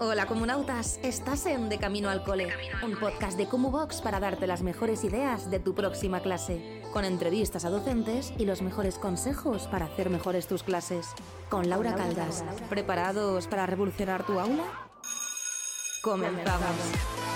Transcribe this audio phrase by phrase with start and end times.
[0.00, 2.48] Hola comunautas, estás en De Camino al Cole,
[2.82, 7.64] un podcast de Box para darte las mejores ideas de tu próxima clase, con entrevistas
[7.64, 11.06] a docentes y los mejores consejos para hacer mejores tus clases.
[11.48, 14.64] Con Laura Caldas, ¿preparados para revolucionar tu aula?
[16.02, 17.33] Comenzamos.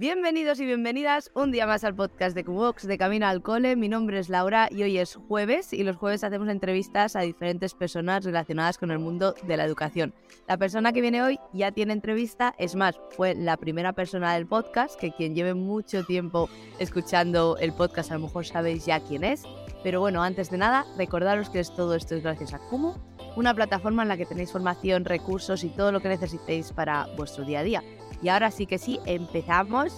[0.00, 3.76] Bienvenidos y bienvenidas un día más al podcast de Cubox de Camino al Cole.
[3.76, 7.74] Mi nombre es Laura y hoy es jueves y los jueves hacemos entrevistas a diferentes
[7.74, 10.14] personas relacionadas con el mundo de la educación.
[10.48, 14.46] La persona que viene hoy ya tiene entrevista, es más, fue la primera persona del
[14.46, 19.22] podcast, que quien lleve mucho tiempo escuchando el podcast a lo mejor sabéis ya quién
[19.22, 19.42] es.
[19.82, 22.94] Pero bueno, antes de nada, recordaros que todo esto es gracias a Kumu,
[23.36, 27.44] una plataforma en la que tenéis formación, recursos y todo lo que necesitéis para vuestro
[27.44, 27.82] día a día.
[28.22, 29.96] Y ahora sí que sí, empezamos.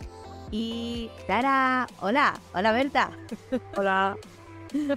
[0.51, 3.11] Y Tara, hola, hola Berta.
[3.77, 4.17] Hola.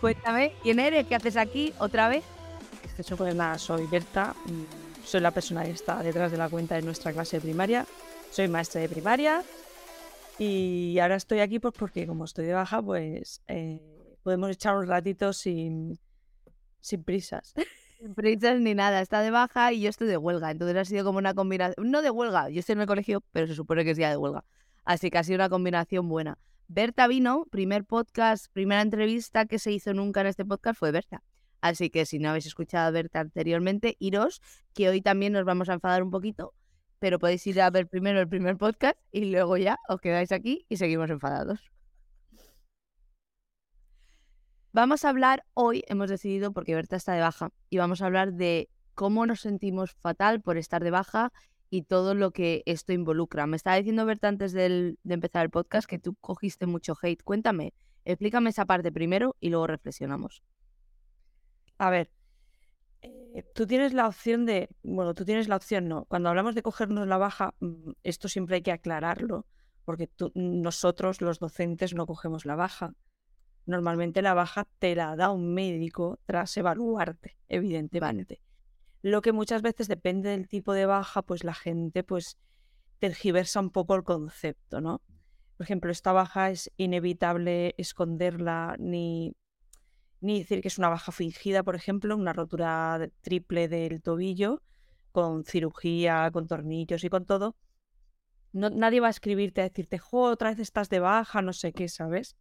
[0.00, 1.06] Cuéntame, ¿quién eres?
[1.06, 2.24] ¿Qué haces aquí otra vez?
[3.16, 6.82] Pues nada, soy Berta, mm, soy la persona que está detrás de la cuenta de
[6.82, 7.86] nuestra clase de primaria,
[8.32, 9.42] soy maestra de primaria
[10.36, 13.80] y ahora estoy aquí pues porque como estoy de baja pues eh,
[14.24, 15.98] podemos echar un ratito sin,
[16.80, 17.54] sin prisas.
[18.14, 20.50] Prisas ni nada, está de baja y yo estoy de huelga.
[20.50, 23.46] Entonces ha sido como una combinación, no de huelga, yo estoy en el colegio, pero
[23.48, 24.44] se supone que es día de huelga.
[24.84, 26.38] Así que ha sido una combinación buena.
[26.68, 31.22] Berta vino, primer podcast, primera entrevista que se hizo nunca en este podcast fue Berta.
[31.60, 34.40] Así que si no habéis escuchado a Berta anteriormente, iros,
[34.74, 36.54] que hoy también nos vamos a enfadar un poquito,
[37.00, 40.66] pero podéis ir a ver primero el primer podcast y luego ya os quedáis aquí
[40.68, 41.60] y seguimos enfadados.
[44.80, 48.34] Vamos a hablar hoy, hemos decidido, porque Berta está de baja, y vamos a hablar
[48.34, 51.32] de cómo nos sentimos fatal por estar de baja
[51.68, 53.48] y todo lo que esto involucra.
[53.48, 57.24] Me estaba diciendo Berta antes de empezar el podcast que tú cogiste mucho hate.
[57.24, 60.44] Cuéntame, explícame esa parte primero y luego reflexionamos.
[61.78, 62.12] A ver,
[63.02, 66.04] eh, tú tienes la opción de, bueno, tú tienes la opción, no.
[66.04, 69.44] Cuando hablamos de cogernos la baja, mm, esto siempre hay que aclararlo,
[69.84, 72.94] porque nosotros los docentes no cogemos la baja
[73.68, 78.40] normalmente la baja te la da un médico tras evaluarte, evidentemente.
[79.02, 82.38] Lo que muchas veces depende del tipo de baja, pues la gente pues
[82.98, 85.02] tergiversa un poco el concepto, ¿no?
[85.56, 89.36] Por ejemplo, esta baja es inevitable esconderla ni,
[90.20, 94.62] ni decir que es una baja fingida, por ejemplo, una rotura triple del tobillo
[95.12, 97.54] con cirugía, con tornillos y con todo.
[98.52, 101.72] No, nadie va a escribirte a decirte, jo, otra vez estás de baja, no sé
[101.72, 102.34] qué, ¿sabes?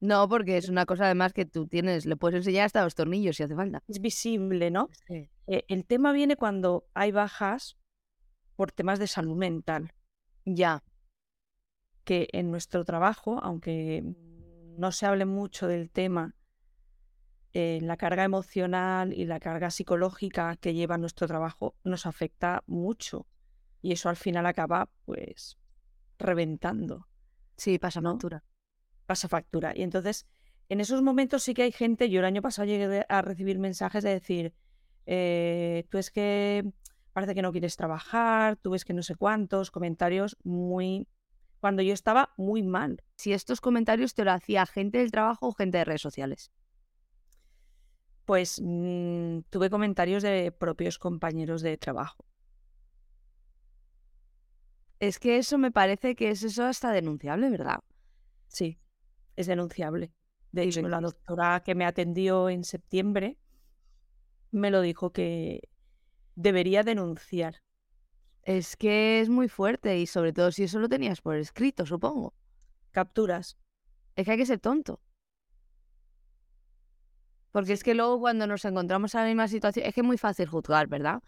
[0.00, 3.36] No, porque es una cosa además que tú tienes, le puedes enseñar hasta los tornillos
[3.36, 3.82] si hace falta.
[3.86, 4.88] Es visible, ¿no?
[5.08, 5.28] Eh,
[5.68, 7.76] el tema viene cuando hay bajas
[8.56, 9.92] por temas de salud mental.
[10.46, 10.82] Ya.
[12.04, 14.02] Que en nuestro trabajo, aunque
[14.78, 16.34] no se hable mucho del tema,
[17.52, 23.26] eh, la carga emocional y la carga psicológica que lleva nuestro trabajo nos afecta mucho.
[23.82, 25.58] Y eso al final acaba, pues,
[26.18, 27.06] reventando.
[27.56, 28.12] Sí, pasa ¿no?
[28.12, 28.42] factura
[29.10, 29.72] pasa factura.
[29.74, 30.28] Y entonces,
[30.68, 34.04] en esos momentos sí que hay gente, yo el año pasado llegué a recibir mensajes
[34.04, 34.54] de decir,
[35.04, 36.64] eh, tú es que
[37.12, 41.08] parece que no quieres trabajar, tú ves que no sé cuántos, comentarios muy...
[41.58, 43.02] cuando yo estaba muy mal.
[43.16, 46.52] Si estos comentarios te lo hacía gente del trabajo o gente de redes sociales.
[48.26, 52.24] Pues mm, tuve comentarios de propios compañeros de trabajo.
[55.00, 57.80] Es que eso me parece que es eso hasta denunciable, ¿verdad?
[58.46, 58.78] Sí
[59.40, 60.12] es denunciable.
[60.52, 63.38] De hecho, la doctora que me atendió en septiembre
[64.50, 65.68] me lo dijo que
[66.34, 67.62] debería denunciar.
[68.42, 72.34] Es que es muy fuerte y sobre todo si eso lo tenías por escrito, supongo.
[72.90, 73.56] Capturas.
[74.16, 75.00] Es que hay que ser tonto.
[77.52, 80.18] Porque es que luego cuando nos encontramos en la misma situación, es que es muy
[80.18, 81.22] fácil juzgar, ¿verdad?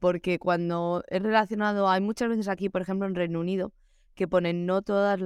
[0.00, 3.72] Porque cuando es relacionado, hay muchas veces aquí, por ejemplo, en Reino Unido,
[4.14, 5.20] que ponen no todos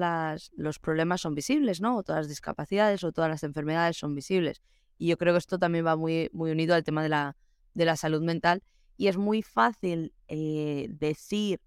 [0.56, 1.96] los problemas son visibles, ¿no?
[1.96, 4.62] O todas las discapacidades o todas las enfermedades son visibles.
[4.96, 7.36] Y yo creo que esto también va muy, muy unido al tema de la,
[7.74, 8.62] de la salud mental.
[8.96, 11.60] Y es muy fácil eh, decir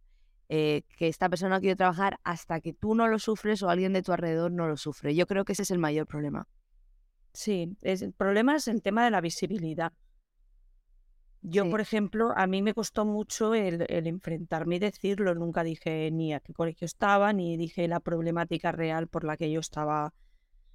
[0.49, 4.01] eh, que esta persona quiere trabajar hasta que tú no lo sufres o alguien de
[4.01, 5.15] tu alrededor no lo sufre.
[5.15, 6.45] Yo creo que ese es el mayor problema.
[7.31, 9.93] Sí, es, el problema es el tema de la visibilidad.
[11.43, 15.33] Yo, por ejemplo, a mí me costó mucho el, enfrentarme y decirlo.
[15.33, 19.51] Nunca dije ni a qué colegio estaba, ni dije la problemática real por la que
[19.51, 20.13] yo estaba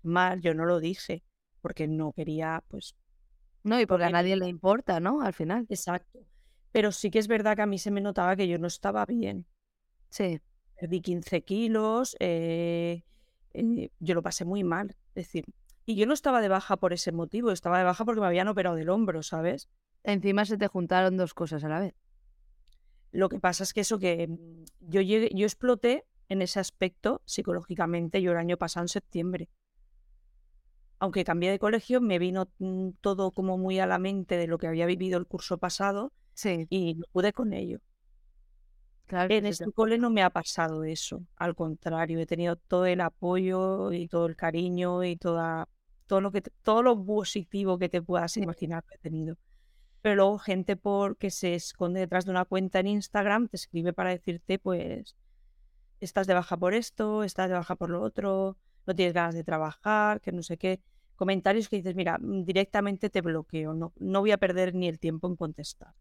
[0.03, 0.41] mal.
[0.41, 1.23] Yo no lo dije,
[1.61, 2.97] porque no quería, pues...
[3.63, 5.23] No, y porque a nadie le importa, ¿no?
[5.23, 5.67] Al final.
[5.69, 6.21] Exacto.
[6.73, 9.07] Pero sí que es verdad que a mí se me notaba que yo no estaba
[9.07, 9.47] bien.
[10.11, 10.41] Sí.
[10.79, 13.03] Perdí 15 kilos, eh,
[13.55, 14.95] eh, yo lo pasé muy mal.
[15.15, 15.45] Es decir,
[15.87, 18.49] Y yo no estaba de baja por ese motivo, estaba de baja porque me habían
[18.49, 19.69] operado del hombro, ¿sabes?
[20.15, 21.95] Encima se te juntaron dos cosas a la vez.
[23.13, 27.23] Lo que pasa es que eso que mm, yo llegué, yo exploté en ese aspecto
[27.25, 29.49] psicológicamente yo el año pasado en septiembre.
[30.99, 34.59] Aunque cambié de colegio, me vino mm, todo como muy a la mente de lo
[34.59, 37.81] que había vivido el curso pasado Sí, y no pude con ello.
[39.07, 39.35] claro.
[39.37, 43.01] En este te- cole no me ha pasado eso, al contrario, he tenido todo el
[43.01, 45.69] apoyo y todo el cariño y toda,
[46.07, 49.37] todo lo que te- todo lo positivo que te puedas imaginar que he tenido.
[50.07, 53.93] Pero luego gente por que se esconde detrás de una cuenta en Instagram te escribe
[53.93, 55.17] para decirte, pues,
[55.99, 58.57] estás de baja por esto, estás de baja por lo otro,
[58.87, 60.81] no tienes ganas de trabajar, que no sé qué.
[61.17, 65.01] Comentarios que dices, mira, mm, directamente te bloqueo, no, no voy a perder ni el
[65.01, 65.93] tiempo en contestar.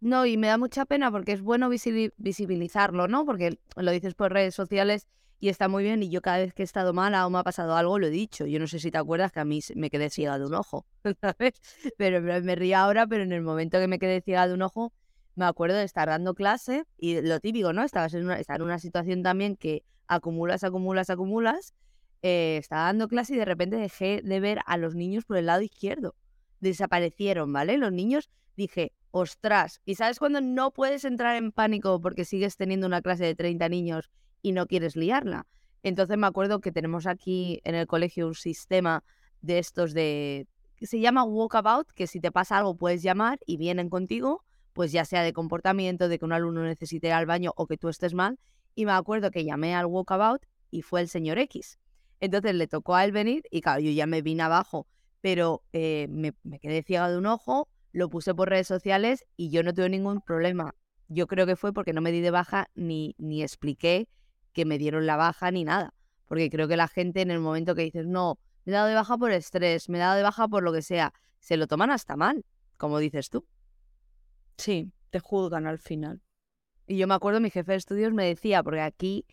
[0.00, 3.24] No, y me da mucha pena porque es bueno visibilizarlo, ¿no?
[3.24, 5.08] Porque lo dices por redes sociales
[5.40, 6.02] y está muy bien.
[6.02, 8.10] Y yo cada vez que he estado mala o me ha pasado algo, lo he
[8.10, 8.46] dicho.
[8.46, 10.86] Yo no sé si te acuerdas que a mí me quedé ciega de un ojo,
[11.20, 11.54] ¿sabes?
[11.96, 14.62] Pero me me río ahora, pero en el momento que me quedé ciega de un
[14.62, 14.92] ojo,
[15.34, 17.82] me acuerdo de estar dando clase y lo típico, ¿no?
[17.84, 21.74] Estabas en una, estar en una situación también que acumulas, acumulas, acumulas.
[22.22, 25.46] eh, estaba dando clase y de repente dejé de ver a los niños por el
[25.46, 26.14] lado izquierdo.
[26.60, 27.78] Desaparecieron, ¿vale?
[27.78, 32.86] Los niños dije, ostras, ¿y sabes cuando no puedes entrar en pánico porque sigues teniendo
[32.86, 34.10] una clase de 30 niños
[34.42, 35.46] y no quieres liarla?
[35.82, 39.02] Entonces me acuerdo que tenemos aquí en el colegio un sistema
[39.40, 40.46] de estos de...
[40.76, 44.92] que se llama walkabout, que si te pasa algo puedes llamar y vienen contigo, pues
[44.92, 47.88] ya sea de comportamiento, de que un alumno necesite ir al baño o que tú
[47.88, 48.38] estés mal.
[48.74, 51.78] Y me acuerdo que llamé al walkabout y fue el señor X.
[52.20, 54.86] Entonces le tocó a él venir y claro, yo ya me vine abajo,
[55.20, 59.50] pero eh, me, me quedé ciega de un ojo, lo puse por redes sociales y
[59.50, 60.74] yo no tuve ningún problema.
[61.08, 64.08] Yo creo que fue porque no me di de baja ni, ni expliqué
[64.52, 65.94] que me dieron la baja ni nada.
[66.26, 68.94] Porque creo que la gente en el momento que dices, no, me he dado de
[68.94, 71.90] baja por estrés, me he dado de baja por lo que sea, se lo toman
[71.90, 72.44] hasta mal,
[72.76, 73.46] como dices tú.
[74.56, 76.20] Sí, te juzgan al final.
[76.86, 79.24] Y yo me acuerdo, mi jefe de estudios me decía, porque aquí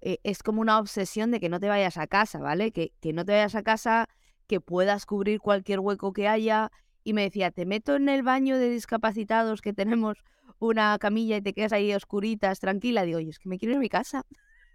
[0.00, 2.72] eh, es como una obsesión de que no te vayas a casa, ¿vale?
[2.72, 4.08] Que, que no te vayas a casa,
[4.46, 6.70] que puedas cubrir cualquier hueco que haya.
[7.04, 10.18] Y me decía, te meto en el baño de discapacitados que tenemos
[10.58, 13.02] una camilla y te quedas ahí oscuritas, tranquila.
[13.04, 14.24] Digo, yo es que me quiero ir a mi casa.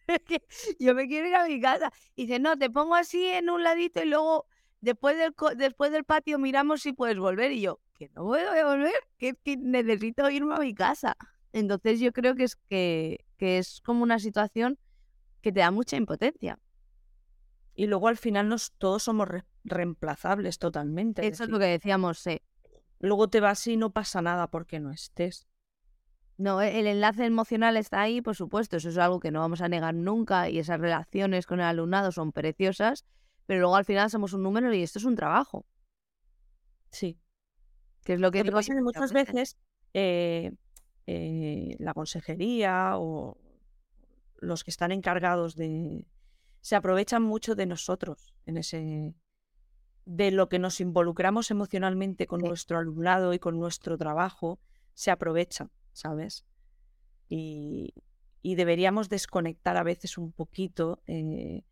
[0.39, 1.91] Es yo me quiero ir a mi casa.
[2.15, 4.45] Y dice, no, te pongo así en un ladito y luego
[4.81, 7.51] después del, después del patio miramos si puedes volver.
[7.51, 11.17] Y yo, que no puedo volver, que, que necesito irme a mi casa.
[11.53, 14.77] Entonces yo creo que es que, que es como una situación
[15.41, 16.59] que te da mucha impotencia.
[17.73, 21.21] Y luego al final nos, todos somos re- reemplazables totalmente.
[21.21, 22.41] es Eso es decir, lo que decíamos, sí.
[22.99, 25.47] Luego te vas y no pasa nada porque no estés.
[26.37, 29.61] No, e- el enlace emocional está ahí, por supuesto, eso es algo que no vamos
[29.61, 33.05] a negar nunca y esas relaciones con el alumnado son preciosas,
[33.47, 35.65] pero luego al final somos un número y esto es un trabajo,
[36.91, 37.19] Sí.
[38.03, 39.57] que es lo que Lo que digo pasa es que muchas muchas veces
[39.93, 40.51] eh,
[41.07, 43.37] eh, la consejería o
[44.39, 46.05] los que están encargados de...
[46.61, 49.15] se aprovechan mucho de nosotros en ese
[50.05, 52.47] de lo que nos involucramos emocionalmente con Sí.
[52.47, 54.57] nuestro alumnado y con nuestro trabajo,
[54.93, 56.45] se aprovechan, ¿sabes?
[57.29, 57.93] Y,
[58.41, 61.01] y deberíamos desconectar a veces un poquito.
[61.07, 61.63] eh,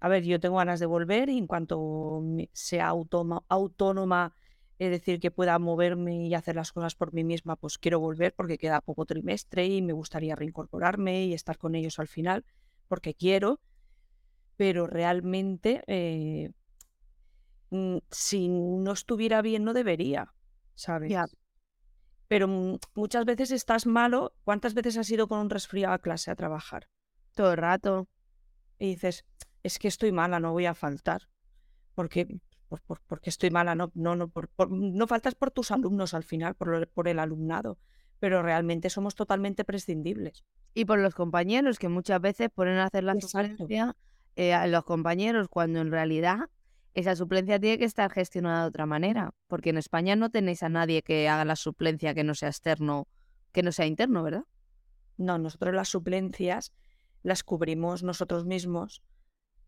[0.00, 2.22] A ver, yo tengo ganas de volver y en cuanto
[2.52, 4.34] sea automa- autónoma,
[4.78, 8.34] es decir, que pueda moverme y hacer las cosas por mí misma, pues quiero volver
[8.34, 12.44] porque queda poco trimestre y me gustaría reincorporarme y estar con ellos al final,
[12.88, 13.60] porque quiero,
[14.56, 16.50] pero realmente eh,
[17.70, 20.32] mm, si no estuviera bien no debería,
[20.74, 21.10] ¿sabes?
[22.34, 24.34] Pero mm, muchas veces estás malo.
[24.42, 26.88] ¿Cuántas veces has ido con un resfriado a clase a trabajar?
[27.36, 28.08] todo el rato.
[28.76, 29.24] Y dices,
[29.62, 31.28] es que estoy mala, no voy a faltar.
[31.94, 32.26] Porque,
[32.68, 36.24] por, por- porque estoy mala, no, no, no, por- no faltas por tus alumnos al
[36.24, 37.78] final, por, lo- por el alumnado.
[38.18, 40.42] Pero realmente somos totalmente prescindibles.
[40.74, 43.96] Y por los compañeros que muchas veces ponen a hacer la suplencia
[44.34, 46.50] eh, a los compañeros cuando en realidad
[46.94, 50.68] esa suplencia tiene que estar gestionada de otra manera, porque en España no tenéis a
[50.68, 53.08] nadie que haga la suplencia que no sea externo,
[53.52, 54.44] que no sea interno, ¿verdad?
[55.16, 56.72] No, nosotros las suplencias
[57.22, 59.02] las cubrimos nosotros mismos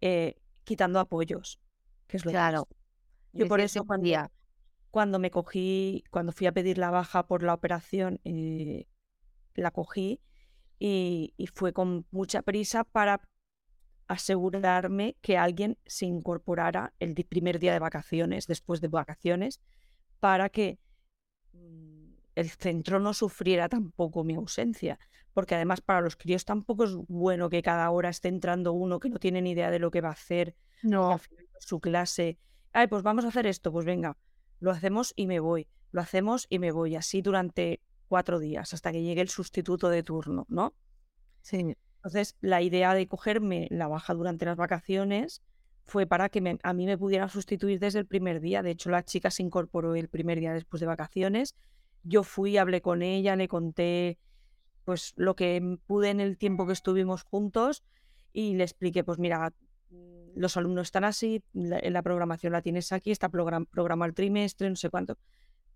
[0.01, 1.61] eh, quitando apoyos.
[2.07, 2.69] Que es lo Claro.
[3.33, 4.31] Yo por eso cuando, día.
[4.91, 8.87] cuando me cogí, cuando fui a pedir la baja por la operación, eh,
[9.55, 10.21] la cogí
[10.79, 13.21] y, y fue con mucha prisa para
[14.09, 19.61] asegurarme que alguien se incorporara el primer día de vacaciones, después de vacaciones,
[20.21, 20.79] para que
[21.53, 24.99] mm, el centro no sufriera tampoco mi ausencia.
[25.35, 29.11] Porque además para los críos tampoco es bueno que cada hora esté entrando uno que
[29.11, 31.21] no tiene ni idea de lo que va a hacer, No,
[31.59, 32.39] su clase
[32.77, 34.19] ay, pues vamos a hacer esto, pues venga,
[34.61, 38.93] lo hacemos y me voy, lo hacemos y me voy, así durante cuatro días, hasta
[38.93, 40.75] que llegue el sustituto de turno, ¿no?
[41.41, 41.75] Sí.
[41.97, 45.43] Entonces, la idea de cogerme la baja durante las vacaciones
[45.85, 48.63] fue para que a mí me pudieran sustituir desde el primer día.
[48.63, 51.55] De hecho, la chica se incorporó el primer día después de vacaciones.
[52.03, 54.19] Yo fui, hablé con ella, le conté
[54.85, 57.83] pues lo que pude en el tiempo que estuvimos juntos
[58.33, 59.53] y le expliqué, pues mira,
[60.37, 64.69] los alumnos están así, la, la programación la tienes aquí, está program, programa el trimestre,
[64.69, 65.19] no sé cuánto,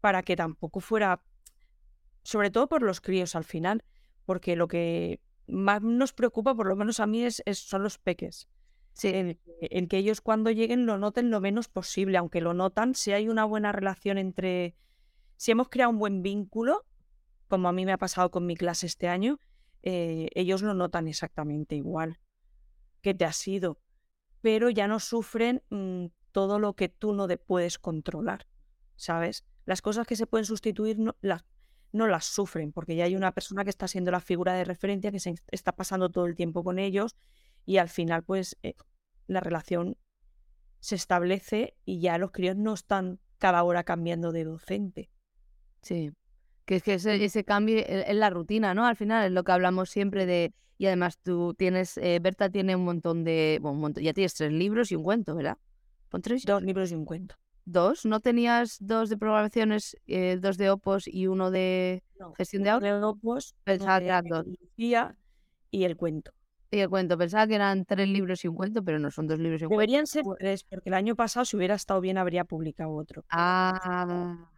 [0.01, 1.23] para que tampoco fuera,
[2.23, 3.83] sobre todo por los críos al final,
[4.27, 8.49] porque lo que más nos preocupa, por lo menos a mí, es, son los peques.
[8.93, 9.39] Sí.
[9.61, 13.29] En, que ellos cuando lleguen lo noten lo menos posible, aunque lo notan, si hay
[13.29, 14.75] una buena relación entre,
[15.37, 16.85] si hemos creado un buen vínculo,
[17.49, 19.39] como a mí me ha pasado con mi clase este año,
[19.83, 22.19] eh, ellos lo notan exactamente igual
[23.01, 23.81] que te ha sido,
[24.41, 28.47] pero ya no sufren mm, todo lo que tú no puedes controlar,
[28.97, 29.45] ¿sabes?
[29.65, 31.45] Las cosas que se pueden sustituir no, las,
[31.93, 35.11] no las sufren, porque ya hay una persona que está siendo la figura de referencia,
[35.11, 37.17] que se está pasando todo el tiempo con ellos
[37.67, 38.75] y al final pues eh,
[39.27, 39.97] la relación
[40.81, 45.11] se establece y ya los críos no están cada hora cambiando de docente.
[45.83, 46.13] Sí,
[46.65, 48.87] que es que ese, cambio es la rutina, ¿no?
[48.87, 50.53] Al final es lo que hablamos siempre de...
[50.79, 53.59] Y además tú tienes, eh, Berta tiene un montón de...
[53.61, 55.59] Bueno, un montón, ya tienes tres libros y un cuento, ¿verdad?
[56.11, 56.45] ¿Con tres?
[56.45, 57.37] Dos libros y un cuento
[57.71, 58.05] dos.
[58.05, 62.03] ¿No tenías dos de programaciones, eh, dos de Opos y uno de
[62.37, 62.99] gestión de audio?
[62.99, 64.47] de Opos, pensaba que eran dos.
[64.77, 66.33] Y el cuento.
[66.71, 67.19] Y el cuento.
[67.19, 69.71] Pensaba que eran tres libros y un cuento, pero no son dos libros y un
[69.71, 73.25] Deberían ser tres, porque el año pasado, si hubiera estado bien, habría publicado otro.
[73.31, 74.49] Ah.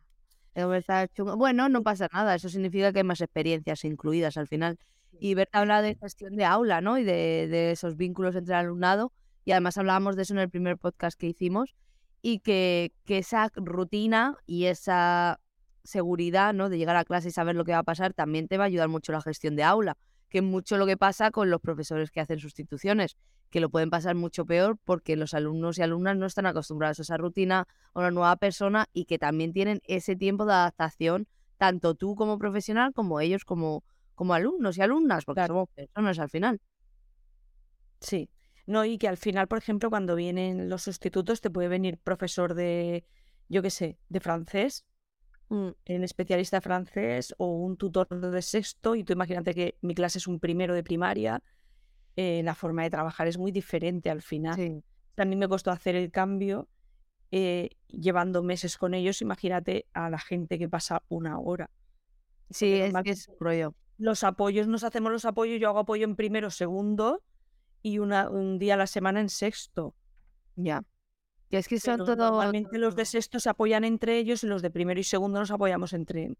[0.54, 2.34] Bueno, no pasa nada.
[2.34, 4.78] Eso significa que hay más experiencias incluidas al final.
[5.18, 6.98] Y Berta habla de gestión de aula, ¿no?
[6.98, 9.12] Y de, de esos vínculos entre el alumnado.
[9.44, 11.74] Y además hablábamos de eso en el primer podcast que hicimos
[12.22, 15.40] y que, que esa rutina y esa
[15.84, 16.68] seguridad ¿no?
[16.68, 18.66] de llegar a clase y saber lo que va a pasar también te va a
[18.68, 19.96] ayudar mucho la gestión de aula,
[20.28, 23.16] que es mucho lo que pasa con los profesores que hacen sustituciones,
[23.50, 27.02] que lo pueden pasar mucho peor porque los alumnos y alumnas no están acostumbrados a
[27.02, 31.26] esa rutina, a una nueva persona y que también tienen ese tiempo de adaptación,
[31.58, 33.82] tanto tú como profesional como ellos como,
[34.14, 36.60] como alumnos y alumnas, porque somos personas al final.
[38.00, 38.30] Sí,
[38.66, 42.54] no, y que al final, por ejemplo, cuando vienen los sustitutos, te puede venir profesor
[42.54, 43.04] de,
[43.48, 44.84] yo qué sé, de francés,
[45.48, 45.68] mm.
[45.84, 50.18] en especialista de francés, o un tutor de sexto, y tú imagínate que mi clase
[50.18, 51.42] es un primero de primaria,
[52.16, 54.82] eh, la forma de trabajar es muy diferente al final.
[55.16, 56.68] A mí me costó hacer el cambio
[57.30, 61.70] eh, llevando meses con ellos, imagínate a la gente que pasa una hora.
[62.50, 63.74] Sí, es, es rollo.
[63.98, 67.22] Los apoyos, nos hacemos los apoyos, yo hago apoyo en primero, segundo,
[67.82, 69.94] y una, un día a la semana en sexto.
[70.56, 70.82] Ya.
[71.50, 72.16] Y es que son todo.
[72.16, 75.50] Normalmente los de sexto se apoyan entre ellos y los de primero y segundo nos
[75.50, 76.34] apoyamos entre.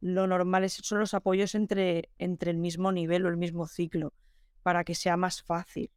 [0.00, 4.12] Lo normal es, son los apoyos entre, entre el mismo nivel o el mismo ciclo,
[4.62, 5.90] para que sea más fácil.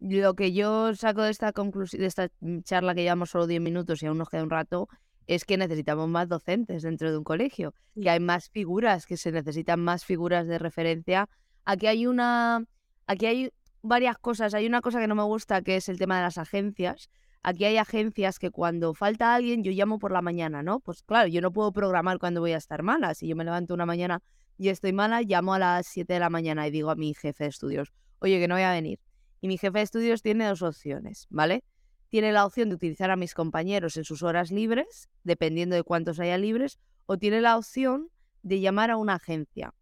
[0.00, 3.60] Lo que yo saco de esta conclusión, de esta mm, charla que llevamos solo 10
[3.60, 4.88] minutos y aún nos queda un rato,
[5.26, 9.30] es que necesitamos más docentes dentro de un colegio, que hay más figuras, que se
[9.30, 11.28] necesitan más figuras de referencia.
[11.64, 12.64] Aquí hay una,
[13.06, 13.52] aquí hay
[13.88, 14.54] varias cosas.
[14.54, 17.10] Hay una cosa que no me gusta, que es el tema de las agencias.
[17.42, 20.80] Aquí hay agencias que cuando falta alguien, yo llamo por la mañana, ¿no?
[20.80, 23.14] Pues claro, yo no puedo programar cuando voy a estar mala.
[23.14, 24.22] Si yo me levanto una mañana
[24.58, 27.44] y estoy mala, llamo a las 7 de la mañana y digo a mi jefe
[27.44, 29.00] de estudios, oye, que no voy a venir.
[29.40, 31.64] Y mi jefe de estudios tiene dos opciones, ¿vale?
[32.08, 36.18] Tiene la opción de utilizar a mis compañeros en sus horas libres, dependiendo de cuántos
[36.18, 38.08] haya libres, o tiene la opción
[38.42, 39.74] de llamar a una agencia.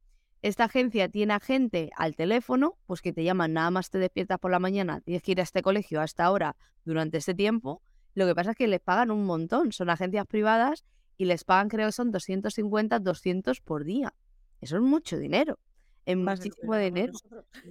[0.46, 4.38] Esta agencia tiene a gente al teléfono, pues que te llaman, nada más te despiertas
[4.38, 7.82] por la mañana, tienes que ir a este colegio hasta ahora durante este tiempo.
[8.14, 10.84] Lo que pasa es que les pagan un montón, son agencias privadas
[11.18, 14.14] y les pagan, creo que son 250, 200 por día.
[14.60, 15.58] Eso es mucho dinero.
[16.04, 17.14] Es muchísimo dinero.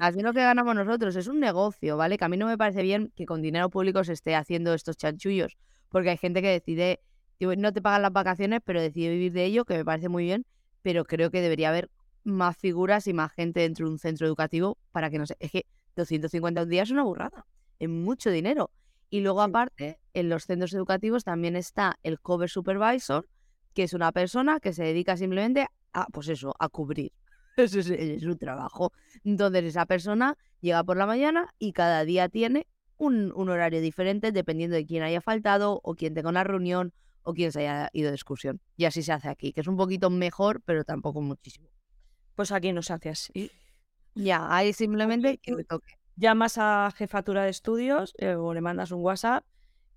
[0.01, 1.15] Así lo que ganamos nosotros.
[1.15, 2.17] Es un negocio, ¿vale?
[2.17, 4.97] Que a mí no me parece bien que con dinero público se esté haciendo estos
[4.97, 5.55] chanchullos,
[5.87, 6.99] porque hay gente que decide,
[7.39, 10.45] no te pagan las vacaciones, pero decide vivir de ello, que me parece muy bien,
[10.81, 11.89] pero creo que debería haber
[12.25, 15.37] más figuras y más gente dentro de un centro educativo para que no sé.
[15.39, 15.65] Es que
[15.95, 17.45] 250 un día es una burrada,
[17.79, 18.71] es mucho dinero.
[19.09, 23.29] Y luego, aparte, en los centros educativos también está el cover supervisor,
[23.73, 27.13] que es una persona que se dedica simplemente a, pues eso, a cubrir.
[27.57, 28.91] Eso es, su trabajo.
[29.23, 32.67] Entonces, esa persona llega por la mañana y cada día tiene
[32.97, 36.91] un, un, horario diferente dependiendo de quién haya faltado o quién tenga una reunión
[37.23, 38.59] o quién se haya ido de excursión.
[38.75, 41.69] Y así se hace aquí, que es un poquito mejor, pero tampoco muchísimo.
[42.35, 43.51] Pues aquí no se hace así.
[44.13, 45.53] Ya, ahí simplemente que
[46.17, 49.43] Llamas a jefatura de estudios eh, o le mandas un WhatsApp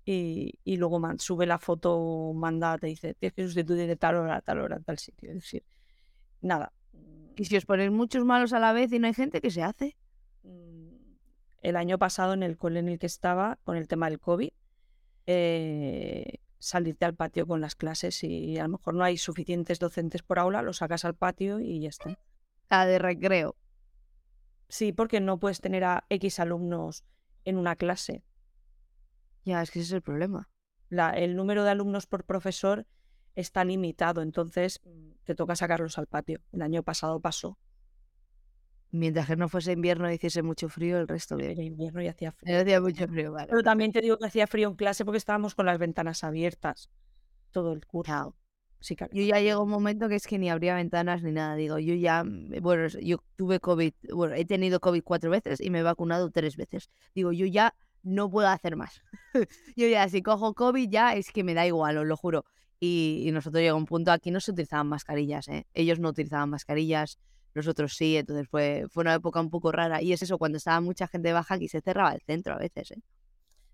[0.05, 4.15] y, y luego man- sube la foto, manda, te dice, tienes que sustituir de tal
[4.17, 5.29] hora a tal hora tal sitio.
[5.29, 5.63] Es decir,
[6.41, 6.73] nada.
[7.37, 9.63] Y si os ponéis muchos malos a la vez y no hay gente, ¿qué se
[9.63, 9.95] hace?
[10.43, 10.89] Mm,
[11.61, 14.49] El año pasado en el cole en el que estaba, con el tema del COVID,
[15.25, 20.21] eh, salirte al patio con las clases y a lo mejor no hay suficientes docentes
[20.23, 22.19] por aula, lo sacas al patio y ya está.
[22.69, 23.55] La de recreo.
[24.67, 27.03] Sí, porque no puedes tener a X alumnos
[27.45, 28.23] en una clase.
[29.45, 30.49] Ya, es que ese es el problema.
[30.89, 32.85] La- el número de alumnos por profesor
[33.35, 36.41] está limitado, entonces mm, te toca sacarlos al patio.
[36.51, 37.57] El año pasado pasó,
[38.91, 41.51] Mientras que no fuese invierno y hiciese mucho frío, el resto bien.
[41.51, 42.55] era invierno y hacía frío.
[42.55, 43.47] Me hacía mucho frío, vale.
[43.47, 46.89] Pero también te digo que hacía frío en clase porque estábamos con las ventanas abiertas
[47.51, 48.11] todo el curso.
[48.11, 48.35] Chao.
[48.81, 51.55] Sí, que Yo ya llegó un momento que es que ni abría ventanas ni nada.
[51.55, 55.69] Digo, yo ya, mm, bueno, yo tuve COVID, bueno, he tenido COVID cuatro veces y
[55.69, 56.89] me he vacunado tres veces.
[57.13, 59.01] Digo, yo ya no puedo hacer más.
[59.75, 62.45] yo ya, si cojo COVID ya es que me da igual, os lo juro.
[62.79, 65.67] Y, y nosotros llegó un punto, aquí no se utilizaban mascarillas, ¿eh?
[65.73, 67.19] Ellos no utilizaban mascarillas,
[67.55, 70.01] nosotros sí, entonces fue, fue una época un poco rara.
[70.01, 72.91] Y es eso, cuando estaba mucha gente baja, aquí se cerraba el centro a veces,
[72.91, 73.01] ¿eh?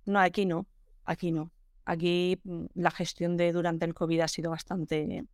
[0.05, 0.67] No, aquí no,
[1.05, 1.51] aquí no.
[1.85, 5.25] Aquí mm, la gestión de durante el COVID ha sido bastante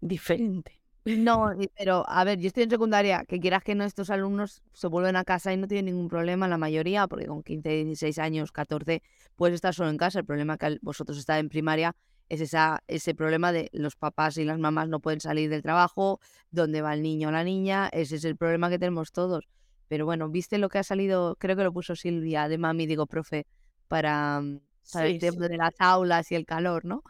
[0.00, 0.80] diferente.
[1.04, 4.86] No, pero a ver, yo estoy en secundaria, que quieras que no, estos alumnos se
[4.86, 8.52] vuelven a casa y no tienen ningún problema, la mayoría, porque con 15, 16 años,
[8.52, 9.02] 14,
[9.36, 10.20] puedes estar solo en casa.
[10.20, 11.96] El problema que al- vosotros estáis en primaria
[12.32, 16.18] es esa, ese problema de los papás y las mamás no pueden salir del trabajo,
[16.50, 19.46] dónde va el niño o la niña, ese es el problema que tenemos todos.
[19.88, 21.36] Pero bueno, ¿viste lo que ha salido?
[21.38, 23.46] Creo que lo puso Silvia de mami, digo, profe,
[23.86, 24.60] para, mm,
[24.94, 25.52] para el tema sí.
[25.52, 27.02] de las aulas y el calor, ¿no?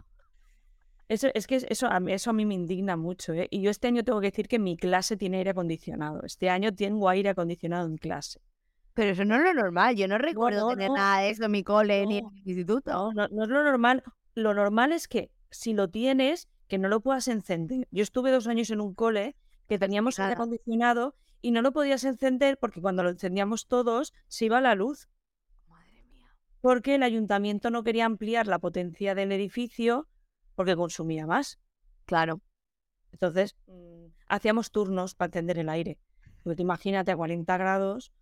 [1.08, 3.32] Eso, es que eso a, mí, eso a mí me indigna mucho.
[3.32, 3.46] ¿eh?
[3.48, 6.24] Y yo este año tengo que decir que mi clase tiene aire acondicionado.
[6.24, 8.40] Este año tengo aire acondicionado en clase.
[8.94, 9.94] Pero eso no es lo normal.
[9.94, 10.96] Yo no recuerdo no, tener no.
[10.96, 13.12] nada de eso en mi cole ni en el instituto.
[13.12, 14.02] No, no es lo normal.
[14.34, 17.86] Lo normal es que si lo tienes, que no lo puedas encender.
[17.90, 19.36] Yo estuve dos años en un cole
[19.68, 24.46] que teníamos aire acondicionado y no lo podías encender porque cuando lo encendíamos todos se
[24.46, 25.08] iba la luz.
[25.68, 26.34] Madre mía.
[26.60, 30.08] porque el ayuntamiento no quería ampliar la potencia del edificio
[30.54, 31.60] porque consumía más.
[32.06, 32.40] Claro.
[33.12, 35.98] Entonces, mm, hacíamos turnos para encender el aire.
[36.42, 38.12] Porque imagínate a 40 grados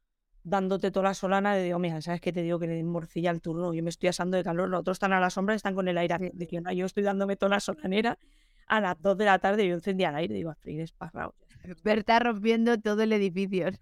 [0.43, 2.59] dándote toda la solana de, digo, mira, ¿sabes qué te digo?
[2.59, 3.73] Que le morcilla el turno.
[3.75, 5.99] Yo me estoy asando de calor, los otros están a la sombra están con el
[5.99, 6.75] aire acondicionado.
[6.75, 8.19] Yo estoy dándome toda la solanera.
[8.67, 11.35] A las 2 de la tarde yo encendía el aire, digo, a freír esparrao.
[11.83, 13.67] Berta rompiendo todo el edificio.
[13.69, 13.79] Es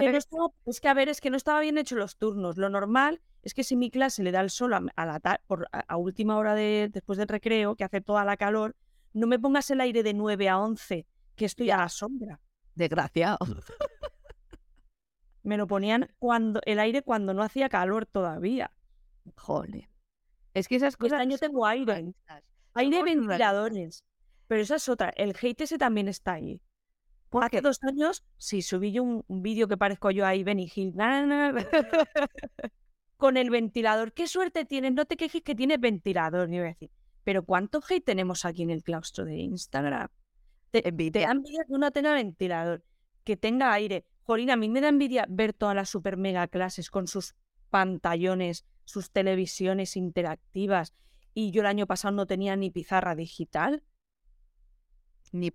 [0.00, 2.56] que, no estaba- es que, a ver, es que no estaba bien hecho los turnos.
[2.56, 5.66] Lo normal es que si mi clase le da el sol a, a la por,
[5.72, 8.76] a, a última hora de, después del recreo, que hace toda la calor,
[9.12, 12.38] no me pongas el aire de 9 a 11, que estoy a la sombra.
[12.76, 13.38] Desgraciado.
[15.42, 18.72] Me lo ponían cuando el aire cuando no hacía calor todavía.
[19.36, 19.88] Joder.
[20.54, 21.20] Es que esas Y este cosas.
[21.20, 22.14] año son tengo aire.
[22.74, 24.04] Hay de ventiladores.
[24.46, 25.10] Pero esa es otra.
[25.16, 26.62] El hate ese también está ahí.
[27.28, 27.60] ¿Por Hace qué?
[27.62, 30.92] dos años, sí, subí yo un, un vídeo que parezco yo ahí, Benny Hill.
[30.96, 31.66] na, na, na,
[33.16, 34.12] con el ventilador.
[34.12, 34.92] ¿Qué suerte tienes?
[34.92, 36.48] No te quejes que tienes ventilador.
[36.48, 36.90] Yo iba a decir,
[37.24, 40.08] pero ¿cuánto hate tenemos aquí en el claustro de Instagram?
[40.70, 41.26] Te, te Envidia.
[41.26, 42.84] da envidia que uno tenga ventilador,
[43.24, 44.06] que tenga aire.
[44.24, 47.34] Jolín, a mí me da envidia ver todas las super mega clases con sus
[47.70, 50.94] pantallones, sus televisiones interactivas.
[51.34, 53.82] Y yo el año pasado no tenía ni pizarra digital.
[55.32, 55.50] Ni.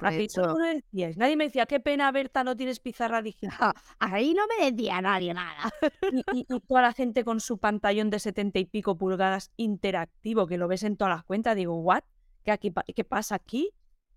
[1.17, 3.73] Nadie me decía, qué pena, Berta, no tienes pizarra digital.
[3.99, 5.69] Ahí no me decía nadie nada.
[6.13, 10.47] Y, y- y toda la gente con su pantallón de setenta y pico pulgadas interactivo,
[10.47, 11.55] que lo ves en todas las cuentas.
[11.57, 12.03] Digo, ¿what?
[12.43, 13.71] ¿Qué, aquí, ¿Qué pasa aquí?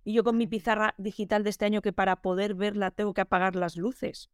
[0.04, 3.20] Y yo con mi pizarra digital de este año que para poder verla tengo que
[3.20, 4.30] apagar las luces.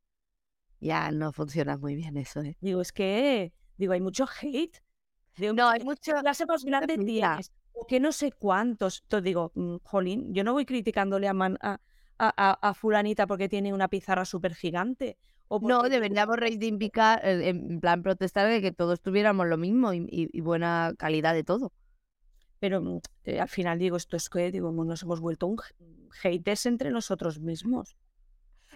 [0.81, 2.57] Ya no funciona muy bien eso, ¿eh?
[2.61, 4.83] Digo, es que, digo, hay mucho hate.
[5.37, 6.12] Digo, No, hay ¿qué mucho.
[6.20, 7.53] clase más grande tienes?
[7.72, 9.00] O que no sé cuántos.
[9.03, 11.81] Entonces digo, mm, jolín, yo no voy criticándole a, man- a,
[12.18, 15.16] a, a- fulanita porque tiene una pizarra súper gigante.
[15.61, 20.29] No, deberíamos reivindicar, eh, en plan protestar de que todos tuviéramos lo mismo y, y-
[20.33, 21.72] y buena calidad de todo.
[22.64, 25.59] Pero mm, eh, al final digo, esto es que digo, nos hemos vuelto un
[26.22, 27.94] haters entre nosotros mismos.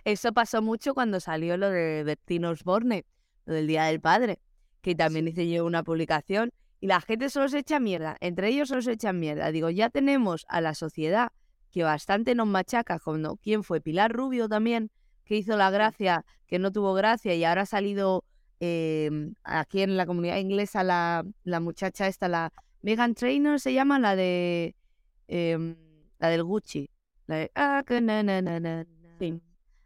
[0.05, 3.07] Eso pasó mucho cuando salió lo de Bertino Osborne,
[3.47, 4.41] lo del Día del Padre,
[4.83, 8.69] que también hice yo una publicación y la gente solo se echa mierda, entre ellos
[8.69, 9.51] solo se echan mierda.
[9.53, 11.29] Digo, ya tenemos a la sociedad
[11.71, 14.91] que bastante nos machaca, como quién fue Pilar Rubio también,
[15.25, 18.23] que hizo la gracia, que no tuvo gracia y ahora ha salido
[18.61, 23.99] em, aquí en la comunidad inglesa la, la muchacha esta, la Megan Trainor se llama,
[23.99, 24.75] la de
[25.29, 25.77] em,
[26.19, 26.91] la del Gucci.
[27.27, 28.87] La de, "Ah, que na, na, na, na, na".
[29.19, 29.41] Sí.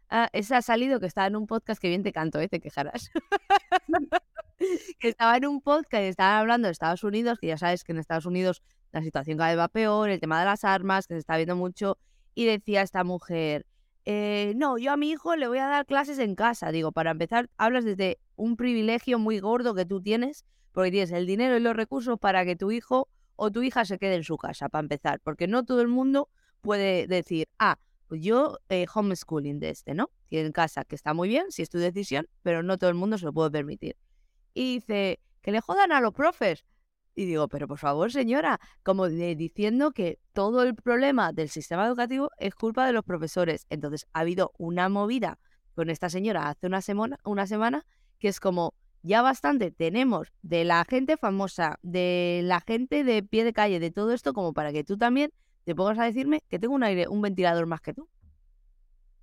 [0.09, 2.47] Ah, esa ha salido que está en un podcast que bien te canto, ¿eh?
[2.47, 3.09] Te quejarás.
[4.99, 7.91] que estaba en un podcast y estaban hablando de Estados Unidos, que ya sabes que
[7.91, 11.15] en Estados Unidos la situación cada vez va peor, el tema de las armas, que
[11.15, 11.97] se está viendo mucho,
[12.35, 13.65] y decía esta mujer,
[14.05, 16.71] eh, no, yo a mi hijo le voy a dar clases en casa.
[16.71, 21.25] Digo, para empezar, hablas desde un privilegio muy gordo que tú tienes, porque tienes el
[21.25, 24.37] dinero y los recursos para que tu hijo o tu hija se quede en su
[24.37, 26.29] casa, para empezar, porque no todo el mundo
[26.61, 30.11] puede decir, ah, pues yo eh, homeschooling de este, ¿no?
[30.27, 32.95] Tiene en casa, que está muy bien, si es tu decisión, pero no todo el
[32.95, 33.95] mundo se lo puede permitir.
[34.53, 36.65] Y dice, que le jodan a los profes.
[37.15, 42.31] Y digo, pero por favor, señora, como diciendo que todo el problema del sistema educativo
[42.39, 43.67] es culpa de los profesores.
[43.69, 45.37] Entonces, ha habido una movida
[45.75, 47.85] con esta señora hace una semana, una semana
[48.17, 53.43] que es como, ya bastante tenemos de la gente famosa, de la gente de pie
[53.43, 55.31] de calle, de todo esto, como para que tú también
[55.65, 58.09] te pongas a decirme que tengo un aire, un ventilador más que tú.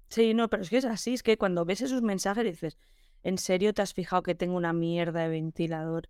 [0.09, 2.79] Sí, no, pero es que es así, es que cuando ves esos mensajes dices,
[3.23, 6.09] ¿en serio te has fijado que tengo una mierda de ventilador?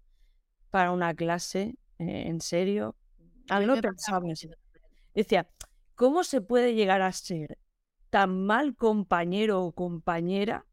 [0.71, 2.95] para una clase, eh, en serio.
[3.49, 4.25] A mí no pensaba
[5.15, 5.49] Decía,
[5.97, 7.59] ¿cómo se puede llegar a ser
[8.11, 10.67] tan mal compañero o compañera.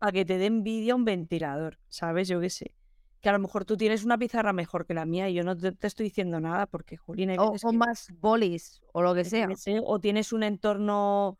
[0.00, 1.78] A que te dé envidia un ventilador?
[1.88, 2.28] ¿Sabes?
[2.28, 2.74] Yo qué sé.
[3.20, 5.56] Que a lo mejor tú tienes una pizarra mejor que la mía y yo no
[5.56, 7.34] te, estoy diciendo nada porque, Julina...
[7.38, 9.48] O, o más bolis o lo que sea.
[9.84, 11.38] O tienes un entorno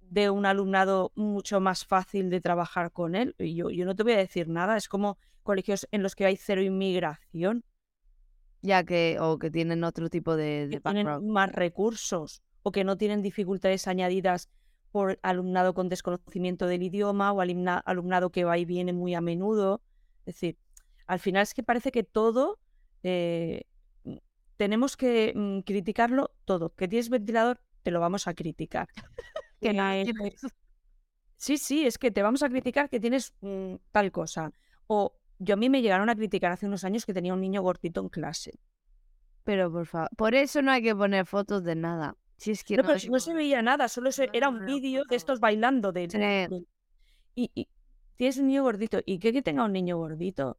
[0.00, 3.34] de un alumnado mucho más fácil de trabajar con él.
[3.38, 4.76] Y yo, yo no te voy a decir nada.
[4.76, 7.64] Es como colegios en los que hay cero inmigración.
[8.60, 12.96] Ya que, o que tienen otro tipo de, que tienen más recursos, o que no
[12.96, 14.48] tienen dificultades añadidas
[14.94, 19.82] por alumnado con desconocimiento del idioma, o alumnado que va y viene muy a menudo.
[20.20, 20.56] Es decir,
[21.08, 22.60] al final es que parece que todo
[23.02, 23.64] eh,
[24.56, 26.76] tenemos que mm, criticarlo todo.
[26.76, 28.86] Que tienes ventilador, te lo vamos a criticar.
[29.60, 29.72] que
[31.38, 34.52] Sí, sí, es que te vamos a criticar que tienes mm, tal cosa.
[34.86, 37.62] O yo a mí me llegaron a criticar hace unos años que tenía un niño
[37.62, 38.60] gordito en clase.
[39.42, 42.16] Pero por favor, por eso no hay que poner fotos de nada.
[42.36, 45.40] Si es que no, pero no se veía nada, solo era un vídeo de estos
[45.40, 46.64] bailando de,
[47.34, 47.68] y,
[48.16, 49.00] tienes un niño gordito.
[49.04, 50.58] ¿Y qué que tenga un niño gordito?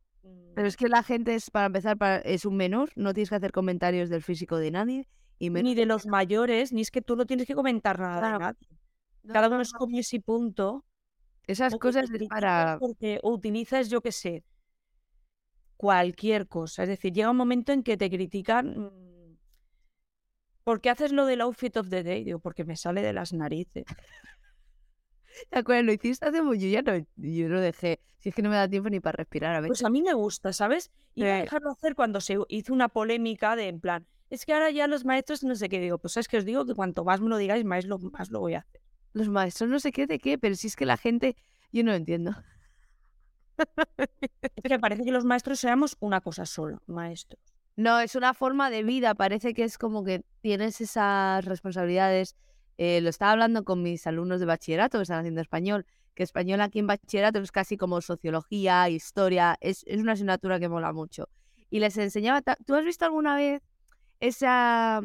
[0.56, 3.52] Pero es que la gente es, para empezar, es un menor, no tienes que hacer
[3.52, 5.08] comentarios del físico de nadie.
[5.38, 8.40] Y Ni de los mayores, ni es que tú no tienes que comentar nada de
[8.40, 8.68] nadie.
[9.28, 10.86] Cada uno es como ese punto.
[11.46, 12.78] Esas cosas para...
[12.80, 14.44] Porque utilizas, yo qué sé,
[15.76, 16.84] cualquier cosa.
[16.84, 18.92] Es decir, llega un momento en que te critican.
[20.66, 22.24] ¿Por qué haces lo del outfit of the day?
[22.24, 23.86] Digo, porque me sale de las narices.
[25.50, 25.86] ¿Te acuerdas?
[25.86, 28.00] Lo hiciste hace mucho, yo no, yo lo dejé.
[28.18, 29.70] Si es que no me da tiempo ni para respirar a veces.
[29.70, 30.90] Pues a mí me gusta, ¿sabes?
[31.14, 34.72] Y a dejarlo hacer cuando se hizo una polémica de en plan, es que ahora
[34.72, 36.00] ya los maestros no sé qué digo.
[36.00, 38.40] Pues es que os digo que cuanto más me lo digáis, más lo, más lo
[38.40, 38.82] voy a hacer.
[39.14, 41.36] Los maestros no sé qué de qué, pero si es que la gente,
[41.72, 42.32] yo no lo entiendo.
[44.56, 47.55] Es que parece que los maestros seamos una cosa sola, maestros.
[47.76, 52.36] No, es una forma de vida, parece que es como que tienes esas responsabilidades.
[52.78, 56.62] Eh, lo estaba hablando con mis alumnos de bachillerato que están haciendo español, que español
[56.62, 61.28] aquí en bachillerato es casi como sociología, historia, es, es una asignatura que mola mucho.
[61.70, 63.62] Y les enseñaba, ¿tú has visto alguna vez
[64.22, 65.02] esa,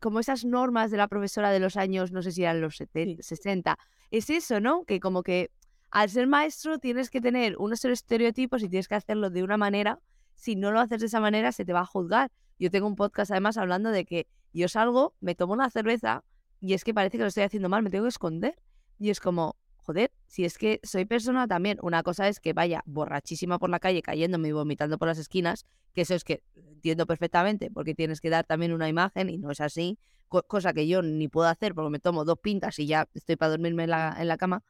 [0.00, 3.22] como esas normas de la profesora de los años, no sé si eran los 70,
[3.22, 3.78] 60?
[4.12, 4.84] Es eso, ¿no?
[4.84, 5.50] Que como que
[5.90, 9.98] al ser maestro tienes que tener unos estereotipos y tienes que hacerlo de una manera.
[10.36, 12.30] Si no lo haces de esa manera, se te va a juzgar.
[12.58, 16.24] Yo tengo un podcast además hablando de que yo salgo, me tomo una cerveza
[16.60, 18.58] y es que parece que lo estoy haciendo mal, me tengo que esconder.
[18.98, 22.82] Y es como, joder, si es que soy persona también, una cosa es que vaya
[22.86, 27.06] borrachísima por la calle, cayéndome y vomitando por las esquinas, que eso es que entiendo
[27.06, 31.02] perfectamente, porque tienes que dar también una imagen y no es así, cosa que yo
[31.02, 34.16] ni puedo hacer porque me tomo dos pintas y ya estoy para dormirme en la,
[34.18, 34.64] en la cama.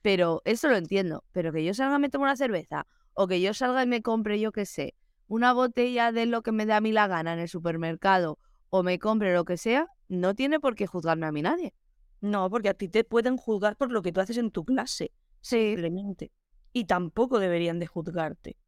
[0.00, 1.24] Pero eso lo entiendo.
[1.32, 4.02] Pero que yo salga y me tome una cerveza, o que yo salga y me
[4.02, 4.94] compre, yo qué sé,
[5.32, 8.82] una botella de lo que me da a mí la gana en el supermercado, o
[8.82, 11.72] me compre lo que sea, no tiene por qué juzgarme a mí nadie.
[12.20, 15.10] No, porque a ti te pueden juzgar por lo que tú haces en tu clase.
[15.40, 15.70] Sí.
[15.70, 16.32] Simplemente.
[16.74, 18.58] Y tampoco deberían de juzgarte.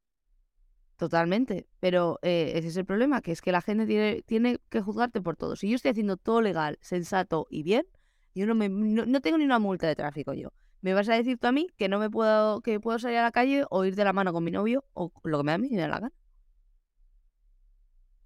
[0.96, 1.66] Totalmente.
[1.80, 5.20] Pero eh, ese es el problema, que es que la gente tiene, tiene que juzgarte
[5.20, 5.56] por todo.
[5.56, 7.86] Si yo estoy haciendo todo legal, sensato y bien,
[8.34, 10.48] yo no, me, no tengo ni una multa de tráfico yo.
[10.80, 13.22] ¿Me vas a decir tú a mí que no me puedo, que puedo salir a
[13.22, 15.56] la calle o ir de la mano con mi novio o lo que me da
[15.56, 16.12] a mí me da la gana?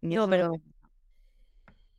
[0.01, 0.53] No, pero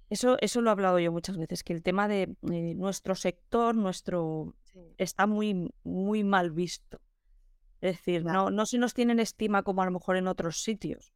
[0.10, 3.76] eso, eso lo he hablado yo muchas veces, que el tema de eh, nuestro sector,
[3.76, 4.56] nuestro
[4.98, 7.00] está muy, muy mal visto.
[7.82, 11.14] Es decir, no, no se nos tienen estima como a lo mejor en otros sitios.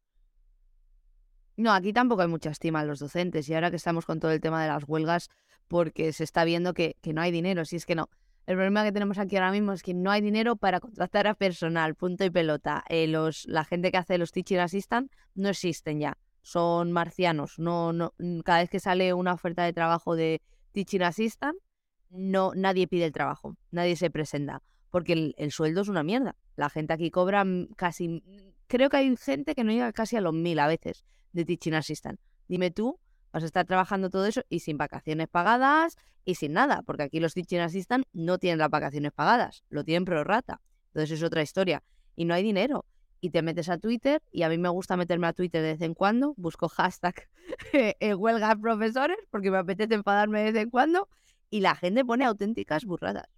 [1.55, 4.31] No, aquí tampoco hay mucha estima a los docentes y ahora que estamos con todo
[4.31, 5.29] el tema de las huelgas,
[5.67, 8.09] porque se está viendo que, que no hay dinero, si es que no
[8.45, 11.35] El problema que tenemos aquí ahora mismo es que no hay dinero para contratar a
[11.35, 12.83] personal, punto y pelota.
[12.89, 17.57] Eh, los, la gente que hace los teaching assistant no existen ya, son marcianos.
[17.57, 18.13] No, no,
[18.45, 20.41] cada vez que sale una oferta de trabajo de
[20.73, 21.57] teaching assistant,
[22.11, 26.35] no, nadie pide el trabajo, nadie se presenta, porque el, el sueldo es una mierda.
[26.55, 27.43] La gente aquí cobra
[27.75, 28.23] casi,
[28.67, 31.73] creo que hay gente que no llega casi a los mil a veces de teaching
[31.73, 32.19] assistant.
[32.47, 32.99] Dime tú,
[33.31, 37.19] vas a estar trabajando todo eso y sin vacaciones pagadas y sin nada, porque aquí
[37.19, 40.61] los teaching assistant no tienen las vacaciones pagadas, lo tienen prorata.
[40.93, 41.81] Entonces es otra historia.
[42.15, 42.85] Y no hay dinero.
[43.23, 45.81] Y te metes a Twitter, y a mí me gusta meterme a Twitter de vez
[45.81, 47.29] en cuando, busco hashtag
[47.71, 51.07] eh, huelga profesores, porque me apetece enfadarme de vez en cuando,
[51.49, 53.29] y la gente pone auténticas burradas.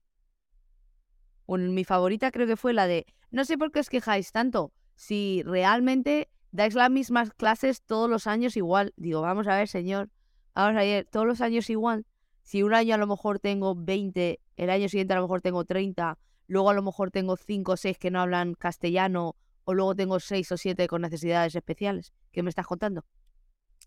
[1.48, 5.44] mi favorita creo que fue la de, no sé por qué os quejáis tanto, si
[5.46, 8.92] realmente dais las mismas clases todos los años igual.
[8.98, 10.10] Digo, vamos a ver, señor,
[10.56, 12.08] vamos a ver, todos los años igual.
[12.42, 15.64] Si un año a lo mejor tengo 20, el año siguiente a lo mejor tengo
[15.64, 16.18] 30,
[16.48, 20.20] luego a lo mejor tengo 5 o 6 que no hablan castellano, o luego tengo
[20.20, 22.14] 6 o 7 con necesidades especiales.
[22.32, 23.04] ¿Qué me estás contando?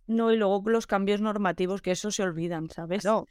[0.06, 3.04] No, y luego los cambios normativos, que eso se olvidan, ¿sabes?
[3.04, 3.26] No,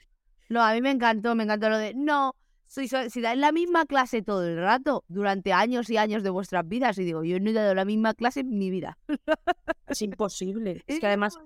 [0.49, 3.85] no, a mí me encantó, me encantó lo de, no, si, si dais la misma
[3.85, 7.49] clase todo el rato, durante años y años de vuestras vidas, y digo, yo no
[7.49, 8.97] he dado la misma clase en mi vida.
[9.87, 10.83] Es imposible.
[10.87, 11.37] Es, que además,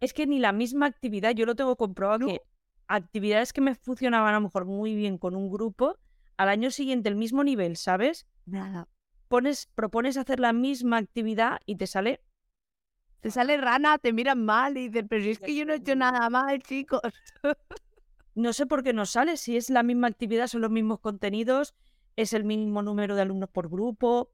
[0.00, 2.40] es que ni la misma actividad, yo lo tengo comprobado que
[2.86, 5.96] actividades que me funcionaban a lo mejor muy bien con un grupo,
[6.36, 8.26] al año siguiente el mismo nivel, ¿sabes?
[8.46, 8.88] Nada.
[9.28, 12.20] Pones, propones hacer la misma actividad y te sale.
[13.20, 15.76] Te sale rana, te miran mal y dices, pero si es que yo no he
[15.76, 17.00] hecho nada mal, chicos.
[18.34, 21.74] no sé por qué no sale, si es la misma actividad, son los mismos contenidos,
[22.16, 24.30] es el mismo número de alumnos por grupo,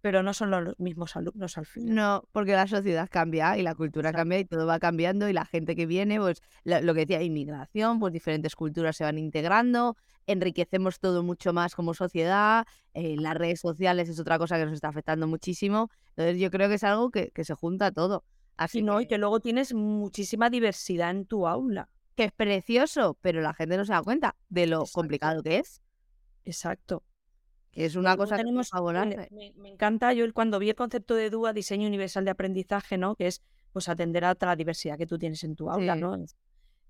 [0.00, 1.94] pero no son los mismos alumnos al final.
[1.94, 5.44] No, porque la sociedad cambia y la cultura cambia y todo va cambiando y la
[5.44, 11.00] gente que viene, pues lo que decía, inmigración, pues diferentes culturas se van integrando, enriquecemos
[11.00, 14.88] todo mucho más como sociedad, eh, las redes sociales es otra cosa que nos está
[14.88, 18.24] afectando muchísimo, entonces yo creo que es algo que, se junta todo.
[18.56, 23.40] Así no, y que luego tienes muchísima diversidad en tu aula que es precioso, pero
[23.40, 25.80] la gente no se da cuenta de lo complicado que es.
[26.44, 27.04] Exacto.
[27.70, 31.30] Que es una cosa tenemos, que me, me, encanta yo cuando vi el concepto de
[31.30, 33.14] DUA, diseño universal de aprendizaje, ¿no?
[33.14, 36.16] Que es pues atender a la diversidad que tú tienes en tu aula, ¿no?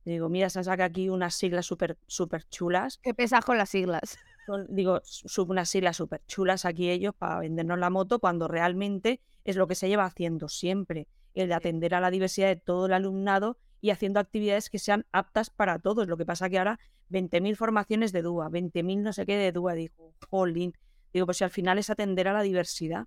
[0.05, 2.99] Digo, mira, se saca aquí unas siglas súper super chulas.
[3.03, 4.17] ¿Qué pesas con las siglas?
[4.69, 9.57] digo, sub unas siglas súper chulas aquí ellos para vendernos la moto cuando realmente es
[9.57, 12.93] lo que se lleva haciendo siempre, el de atender a la diversidad de todo el
[12.93, 16.09] alumnado y haciendo actividades que sean aptas para todos.
[16.09, 16.79] Lo que pasa que ahora
[17.11, 20.75] 20.000 formaciones de DUA, 20.000 no sé qué de DUA, digo, jolín.
[21.13, 23.07] Digo, pues si al final es atender a la diversidad.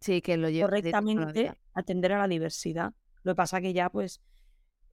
[0.00, 2.92] Sí, que lo lleva correctamente atender a la diversidad.
[3.22, 4.20] Lo que pasa que ya pues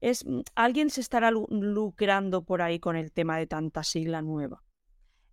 [0.02, 4.64] es mm, alguien se estará lucrando por ahí con el tema de tanta sigla nueva.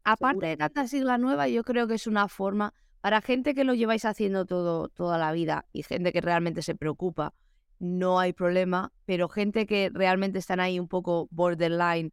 [0.05, 3.75] Aparte de tanta sigla nueva, yo creo que es una forma para gente que lo
[3.75, 7.35] lleváis haciendo todo toda la vida y gente que realmente se preocupa
[7.81, 12.13] no hay problema, pero gente que realmente están ahí un poco borderline,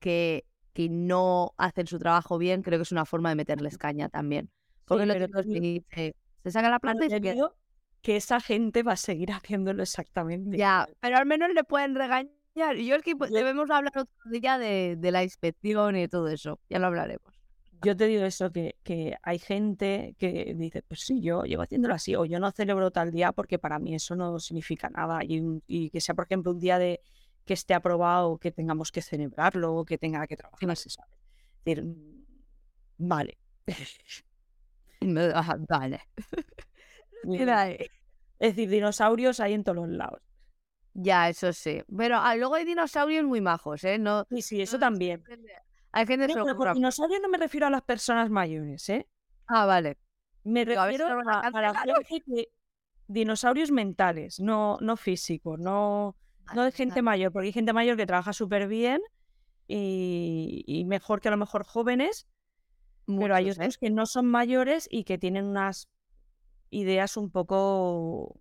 [0.00, 4.08] que, que no hacen su trabajo bien, creo que es una forma de meterles caña
[4.08, 4.50] también.
[4.86, 7.20] Porque lo que se saca la planta y se
[8.00, 10.56] que esa gente va a seguir haciéndolo exactamente.
[10.56, 12.32] Ya, pero al menos le pueden regañar.
[12.54, 16.58] Yo es que debemos hablar otro día de, de la inspección y todo eso.
[16.68, 17.41] Ya lo hablaremos
[17.82, 21.94] yo te digo eso, que, que, hay gente que dice, pues sí, yo llevo haciéndolo
[21.94, 25.20] así, o yo no celebro tal día porque para mí eso no significa nada.
[25.22, 27.00] Y, que sea, por ejemplo, un día de
[27.44, 31.10] que esté aprobado, que tengamos que celebrarlo, o que tenga que trabajar, no se sabe.
[31.58, 32.24] Es decir, mm,
[32.98, 33.38] vale.
[35.68, 36.00] vale.
[37.24, 40.20] Es decir, dinosaurios hay en todos los lados.
[40.94, 41.80] Ya, eso sí.
[41.96, 44.00] Pero ah, luego hay dinosaurios muy majos, ¿eh?
[44.00, 45.22] No, sí, sí, eso también.
[45.92, 49.06] Hay gente no, pero por dinosaurio no me refiero a las personas mayores, ¿eh?
[49.46, 49.98] Ah, vale.
[50.44, 52.48] Me refiero a, la gente que...
[53.06, 56.16] Dinosaurios mentales, no, no físicos, no,
[56.54, 59.02] no de gente mayor, porque hay gente mayor que trabaja súper bien
[59.68, 62.26] y, mejor que a lo mejor jóvenes,
[63.06, 65.88] pero hay otros que no son mayores y que tienen unas
[66.70, 68.40] ideas un poco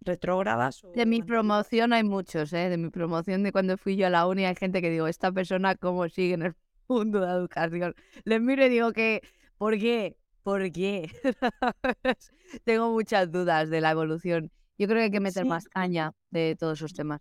[0.00, 0.82] retrógradas.
[0.94, 2.68] De mi promoción hay muchos, ¿eh?
[2.68, 5.30] De mi promoción de cuando fui yo a la uni hay gente que digo, esta
[5.32, 6.54] persona cómo sigue en el
[6.88, 7.94] mundo de la educación.
[8.24, 9.22] Les miro y digo que,
[9.58, 10.16] ¿por qué?
[10.42, 11.10] ¿Por qué?
[12.64, 14.50] Tengo muchas dudas de la evolución.
[14.78, 17.20] Yo creo que hay que meter más caña de todos esos temas.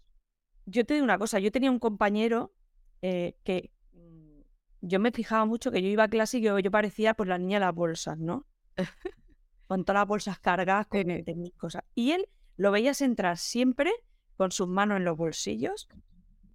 [0.65, 2.54] Yo te digo una cosa, yo tenía un compañero
[3.02, 4.42] eh, que mm,
[4.82, 7.38] yo me fijaba mucho que yo iba a clase y yo, yo parecía pues la
[7.38, 8.46] niña de las bolsas, ¿no?
[9.68, 11.04] con todas las bolsas cargadas con
[11.58, 11.84] cosas.
[11.96, 13.89] Y él lo veías entrar siempre
[14.36, 15.88] con sus manos en los bolsillos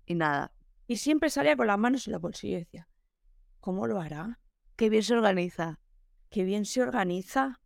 [0.05, 0.53] y nada.
[0.87, 2.89] Y siempre salía con las manos en los bolsillos y decía,
[3.59, 4.39] ¿cómo lo hará?
[4.77, 5.81] Qué bien se organiza.
[6.29, 7.63] Qué bien se organiza.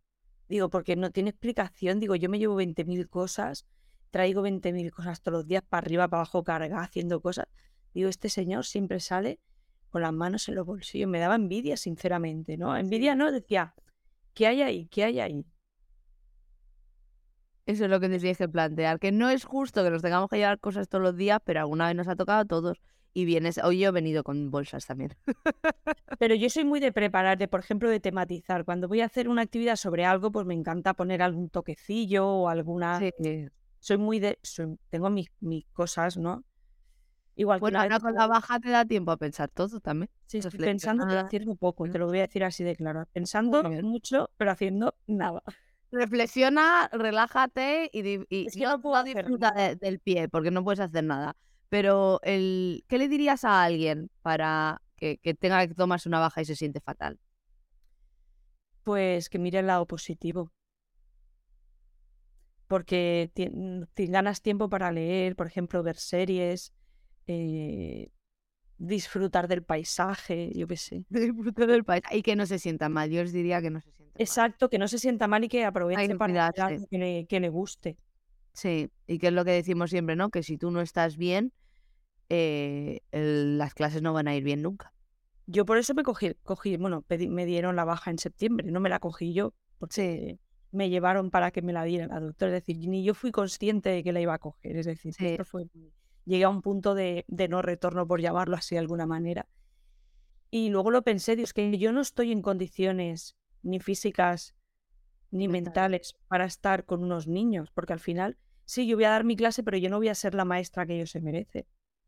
[0.47, 1.99] Digo, porque no tiene explicación.
[1.99, 3.65] Digo, yo me llevo 20.000 cosas,
[4.09, 7.47] traigo 20.000 cosas todos los días para arriba, para abajo, carga, haciendo cosas.
[7.93, 9.41] Digo, este señor siempre sale
[9.89, 11.09] con las manos en los bolsillos.
[11.09, 12.77] Me daba envidia, sinceramente, ¿no?
[12.77, 13.75] Envidia no, decía,
[14.33, 14.87] ¿qué hay ahí?
[14.87, 15.45] ¿Qué hay ahí?
[17.69, 20.27] Eso es lo que te tienes que plantear, que no es justo que nos tengamos
[20.27, 22.81] que llevar cosas todos los días, pero alguna vez nos ha tocado a todos.
[23.13, 25.15] Y vienes, hoy yo he venido con bolsas también.
[26.19, 28.65] Pero yo soy muy de preparar, de por ejemplo, de tematizar.
[28.65, 32.49] Cuando voy a hacer una actividad sobre algo, pues me encanta poner algún toquecillo o
[32.49, 32.99] alguna.
[32.99, 33.47] Sí.
[33.79, 34.39] Soy muy de.
[34.89, 36.43] tengo mis, mis cosas, ¿no?
[37.35, 40.09] Igual bueno, ahora con la baja te da tiempo a pensar todo también.
[40.25, 43.07] Sí, estoy pensando, pero haciendo poco, te lo voy a decir así de claro.
[43.11, 45.43] Pensando mucho, pero haciendo nada.
[45.91, 51.35] Reflexiona, relájate y, y, no puedo disfruta del pie, porque no puedes hacer nada.
[51.69, 56.45] Pero, el, ¿qué le dirías a alguien para que, tenga que tomarse una baja y
[56.45, 57.19] se siente fatal?
[58.83, 60.51] Pues que mire el lado positivo.
[62.67, 63.31] Porque
[63.95, 66.73] ganas tiempo para leer, por ejemplo, ver series,
[67.25, 68.11] eh,
[68.79, 71.05] disfrutar del paisaje, yo qué sé.
[71.09, 73.11] Disfrutar del paisaje y que no se sienta mal.
[73.11, 75.63] Yo os diría que no se sienta Exacto, que no se sienta mal y que
[75.63, 77.97] aproveche para que le guste.
[78.53, 80.29] Sí, y que es lo que decimos siempre, ¿no?
[80.29, 81.53] Que si tú no estás bien,
[82.29, 84.93] eh, las clases no van a ir bien nunca.
[85.45, 88.89] Yo por eso me cogí, cogí bueno, me dieron la baja en septiembre, no me
[88.89, 90.37] la cogí yo, porque
[90.71, 92.57] me llevaron para que me la diera la doctora.
[92.57, 94.75] Es decir, ni yo fui consciente de que la iba a coger.
[94.75, 95.65] Es decir, esto fue,
[96.29, 99.47] llegué a un punto de, de, no retorno, por llamarlo así de alguna manera.
[100.51, 104.55] Y luego lo pensé, Dios, que yo no estoy en condiciones ni físicas
[105.31, 109.23] ni mentales para estar con unos niños, porque al final, sí, yo voy a dar
[109.23, 111.65] mi clase, pero yo no voy a ser la maestra que ellos se merecen.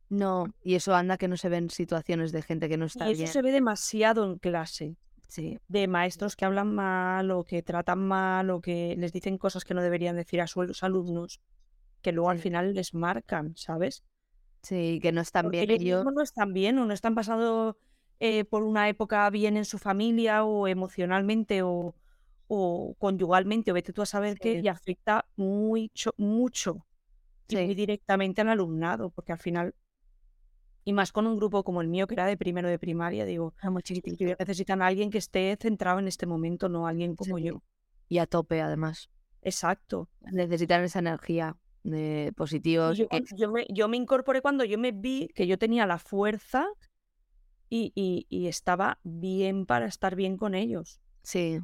[0.09, 3.13] No, y eso anda que no se ven situaciones de gente que no está y
[3.13, 4.97] eso se ve demasiado en clase.
[5.27, 5.57] Sí.
[5.69, 9.73] De maestros que hablan mal o que tratan mal o que les dicen cosas que
[9.73, 11.39] no deberían decir a sus alumnos,
[12.01, 14.03] que luego al final les marcan, ¿sabes?
[14.61, 15.69] Sí, que no están bien.
[15.69, 17.77] Ellos no están bien o no están pasando
[18.19, 21.95] eh, por una época bien en su familia o emocionalmente o,
[22.47, 26.85] o conyugalmente o vete tú a saber qué y afecta mucho, mucho
[27.49, 29.75] muy directamente al alumnado, porque al final
[30.83, 33.53] y más con un grupo como el mío, que era de primero de primaria, digo,
[34.39, 37.61] necesitan a alguien que esté centrado en este momento, no alguien como yo.
[38.09, 39.09] Y a tope, además.
[39.43, 40.09] Exacto.
[40.31, 42.97] Necesitan esa energía de positivos.
[42.97, 43.07] Yo,
[43.51, 46.67] me, yo, me, incorporé cuando yo me vi que yo tenía la fuerza
[47.69, 50.99] y, y, y estaba bien para estar bien con ellos.
[51.23, 51.59] Sí.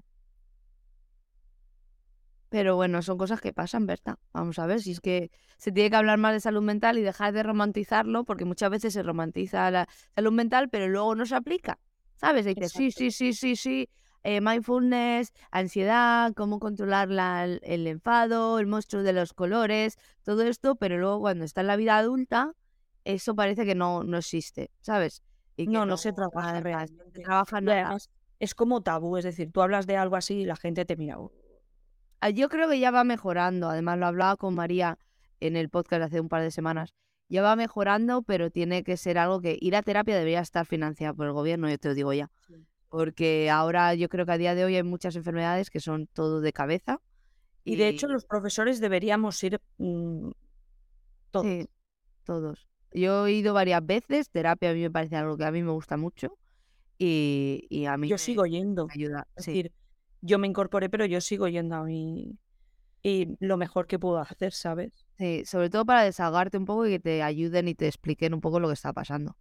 [2.49, 4.17] Pero bueno, son cosas que pasan, ¿verdad?
[4.31, 7.01] Vamos a ver, si es que se tiene que hablar más de salud mental y
[7.01, 11.35] dejar de romantizarlo, porque muchas veces se romantiza la salud mental, pero luego no se
[11.35, 11.77] aplica,
[12.15, 12.45] ¿sabes?
[12.45, 13.89] Y dices, sí, sí, sí, sí, sí,
[14.27, 17.09] eh, mindfulness, ansiedad, cómo controlar
[17.63, 21.77] el, enfado, el monstruo de los colores, todo esto, pero luego cuando está en la
[21.77, 22.51] vida adulta,
[23.05, 25.23] eso parece que no, no existe, ¿sabes?
[25.55, 27.21] Y no, no, se trabaja realmente.
[27.21, 27.97] trabaja nada.
[28.37, 31.17] Es como tabú, es decir, tú hablas de algo así y la gente te mira,
[32.19, 33.69] Ah, yo creo que ya va mejorando.
[33.69, 34.97] Además, lo hablaba con María
[35.39, 36.93] en el podcast hace un par de semanas.
[37.29, 41.15] Ya va mejorando, pero tiene que ser algo que ir a terapia debería estar financiado
[41.15, 42.29] por el gobierno, yo te lo digo ya.
[42.89, 46.41] Porque ahora yo creo que a día de hoy hay muchas enfermedades que son todo
[46.41, 46.99] de cabeza.
[47.63, 50.29] Y, de hecho los profesores deberíamos ir mm,
[51.31, 51.45] todos.
[51.45, 51.69] Sí,
[52.23, 52.67] todos.
[52.93, 55.71] Yo he ido varias veces, terapia a mí me parece algo que a mí me
[55.71, 56.37] gusta mucho
[56.97, 58.87] y, a mí yo sigo yendo.
[58.89, 59.27] ayuda.
[59.35, 59.71] Es decir,
[60.21, 62.37] yo me incorporé, pero yo sigo yendo a mí
[63.03, 64.91] y lo mejor que puedo hacer, ¿sabes?
[65.17, 68.41] Sí, sobre todo para desahogarte un poco y que te ayuden y te expliquen un
[68.41, 69.37] poco lo que está pasando.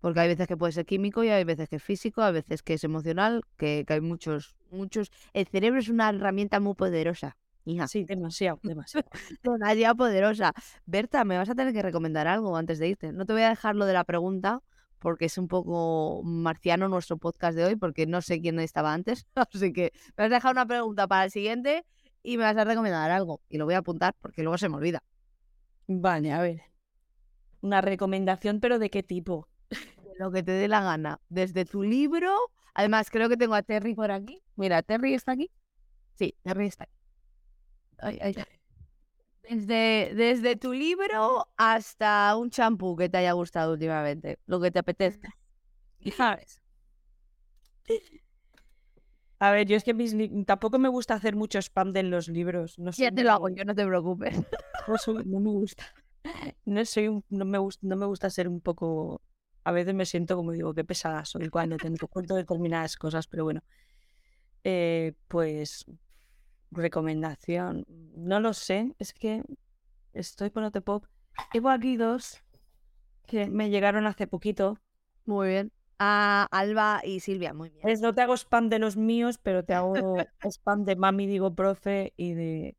[0.00, 2.62] Porque hay veces que puede ser químico y hay veces que es físico, hay veces
[2.62, 5.10] que es emocional, que, hay muchos, muchos.
[5.32, 7.36] El cerebro es una herramienta muy poderosa.
[7.64, 7.86] Hija.
[7.86, 9.06] Sí, demasiado, demasiado.
[9.42, 10.52] demasiado poderosa.
[10.86, 13.12] Berta, me vas a tener que recomendar algo antes de irte.
[13.12, 14.62] No te voy a dejar lo de la pregunta,
[14.98, 19.26] porque es un poco marciano nuestro podcast de hoy, porque no sé quién estaba antes.
[19.34, 21.84] Así que me vas a dejar una pregunta para el siguiente
[22.22, 23.40] y me vas a recomendar algo.
[23.48, 25.02] Y lo voy a apuntar porque luego se me olvida.
[25.86, 26.62] Vale, a ver.
[27.60, 29.48] Una recomendación, pero ¿de qué tipo?
[30.18, 31.20] Lo que te dé la gana.
[31.28, 32.34] Desde tu libro.
[32.74, 34.42] Además, creo que tengo a Terry por aquí.
[34.56, 35.50] Mira, Terry está aquí.
[36.14, 36.92] Sí, Terry está aquí.
[37.98, 38.58] Ay, ay, ay.
[39.48, 44.78] Desde, desde tu libro hasta un champú que te haya gustado últimamente, lo que te
[44.80, 45.34] apetezca.
[46.16, 46.60] ¿Sabes?
[49.38, 49.94] A ver, yo es que
[50.46, 52.78] tampoco me gusta hacer mucho spam de los libros.
[52.78, 54.36] No ya te lo hago yo, no te preocupes.
[55.26, 55.84] No, me gusta.
[56.64, 59.22] No, soy no, me gusta, no me gusta ser un poco
[59.68, 63.44] a veces me siento como digo, qué pesada soy cuando te cuento determinadas cosas, pero
[63.44, 63.60] bueno.
[64.64, 65.84] Eh, pues
[66.70, 67.84] recomendación,
[68.16, 69.42] no lo sé, es que
[70.14, 71.04] estoy con Pop.
[71.52, 72.42] Tengo aquí dos
[73.26, 74.78] que me llegaron hace poquito.
[75.26, 75.72] Muy bien.
[75.98, 77.86] A Alba y Silvia, muy bien.
[77.86, 79.92] Es, no te hago spam de los míos, pero te hago
[80.50, 82.74] spam de Mami Digo Profe y de,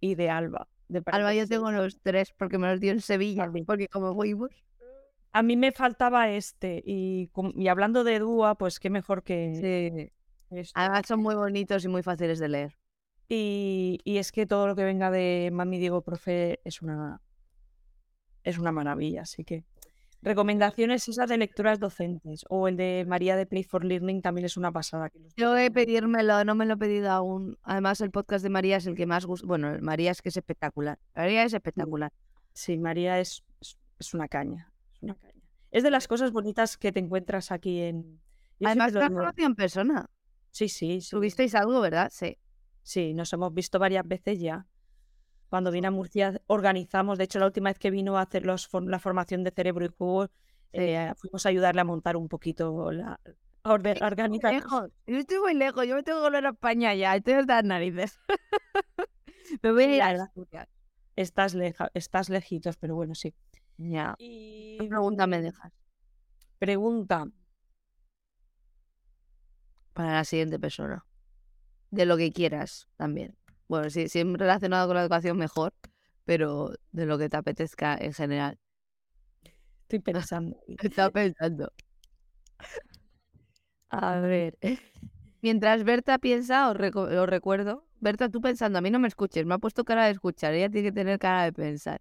[0.00, 0.66] y de Alba.
[0.88, 4.50] De Alba yo tengo los tres porque me los dio en Sevilla, porque como fuimos.
[5.34, 10.10] A mí me faltaba este y, y hablando de Dúa, pues qué mejor que...
[10.50, 10.70] Sí.
[10.74, 12.78] Además son muy bonitos y muy fáciles de leer.
[13.28, 17.20] Y, y, es que todo lo que venga de Mami Diego Profe es una,
[18.44, 19.64] es una maravilla, así que
[20.24, 24.56] recomendaciones esas de lecturas docentes o el de María de Play for Learning también es
[24.56, 25.10] una pasada.
[25.10, 27.58] Que Yo he pedírmelo, no me lo he pedido aún.
[27.62, 29.46] Además el podcast de María es el que más gusta.
[29.46, 30.98] Bueno, María es que es espectacular.
[31.14, 32.12] María es espectacular.
[32.54, 33.44] Sí, María es,
[33.98, 34.72] es, una caña.
[35.04, 35.42] Es una caña.
[35.70, 38.20] Es de las cosas bonitas que te encuentras aquí en...
[38.64, 40.10] Además, te has conocido en persona.
[40.50, 41.10] Sí, sí, sí.
[41.10, 42.10] Tuvisteis algo, ¿verdad?
[42.12, 42.38] Sí.
[42.82, 44.66] Sí, nos hemos visto varias veces ya.
[45.48, 48.68] Cuando vine a Murcia organizamos, de hecho la última vez que vino a hacer los,
[48.72, 50.28] la formación de cerebro y juego,
[50.72, 53.18] eh, fuimos a ayudarle a montar un poquito la
[53.64, 54.92] organización.
[55.06, 57.64] Yo estoy muy lejos, yo me tengo que volver a España ya, estoy hasta las
[57.64, 58.20] narices.
[59.62, 60.68] me voy a ir a
[61.16, 63.32] Estás, leja, estás lejitos, pero bueno, sí.
[63.76, 64.14] Ya.
[64.18, 64.78] Y...
[64.78, 65.72] ¿Qué pregunta me dejas?
[66.58, 67.26] Pregunta.
[69.92, 71.04] Para la siguiente persona
[71.90, 73.36] de lo que quieras también.
[73.68, 75.72] Bueno, si, si es relacionado con la educación, mejor,
[76.24, 78.58] pero de lo que te apetezca en general.
[79.82, 80.56] Estoy pensando.
[80.66, 81.72] Estaba pensando.
[83.90, 84.58] A ver.
[85.42, 87.86] Mientras Berta piensa, os, recuerdo.
[88.00, 90.70] Berta, tú pensando, a mí no me escuches, me ha puesto cara de escuchar, ella
[90.70, 92.00] tiene que tener cara de pensar.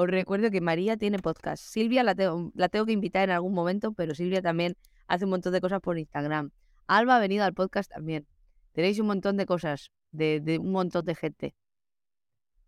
[0.00, 1.60] Os recuerdo que María tiene podcast.
[1.60, 4.76] Silvia la tengo, la tengo que invitar en algún momento, pero Silvia también
[5.08, 6.52] hace un montón de cosas por Instagram.
[6.86, 8.24] Alba ha venido al podcast también.
[8.70, 11.56] Tenéis un montón de cosas, de, un montón de gente.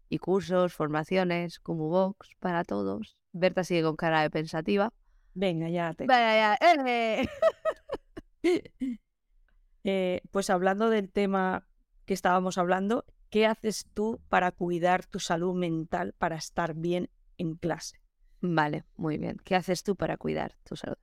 [0.08, 3.16] Y cursos, formaciones, como box para todos.
[3.30, 4.92] Berta sigue con cara de pensativa.
[5.32, 6.06] Venga, ya te.
[6.06, 6.84] Vaya, ya.
[6.84, 7.28] Eh.
[9.84, 11.64] eh, pues hablando del tema
[12.06, 17.08] que estábamos hablando, ¿qué haces tú para cuidar tu salud mental para estar bien
[17.40, 18.00] en clase?
[18.40, 19.36] Vale, muy bien.
[19.44, 20.96] ¿Qué haces tú para cuidar tu salud?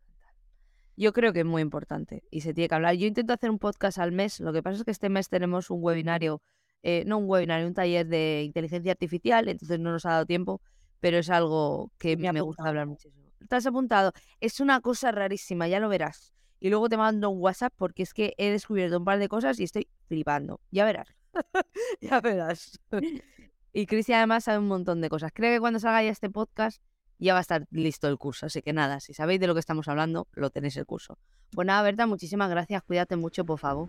[0.96, 2.96] Yo creo que es muy importante y se tiene que hablar.
[2.96, 5.70] Yo intento hacer un podcast al mes, lo que pasa es que este mes tenemos
[5.70, 6.42] un webinario,
[6.82, 10.62] eh, no un webinario, un taller de inteligencia artificial, entonces no nos ha dado tiempo,
[11.00, 13.28] pero es algo que me, me gusta hablar muchísimo.
[13.48, 14.12] ¿Te has apuntado?
[14.40, 16.34] Es una cosa rarísima, ya lo verás.
[16.60, 19.60] Y luego te mando un WhatsApp porque es que he descubierto un par de cosas
[19.60, 20.60] y estoy flipando.
[20.72, 21.08] Ya verás.
[22.02, 22.80] ya verás.
[23.78, 25.30] y Cristian además sabe un montón de cosas.
[25.32, 26.82] Creo que cuando salga ya este podcast
[27.20, 28.48] ya va a estar listo el curso.
[28.48, 31.20] Así que nada, si sabéis de lo que estamos hablando, lo tenéis el curso.
[31.52, 32.82] Pues nada, Berta, muchísimas gracias.
[32.82, 33.88] Cuídate mucho, por favor.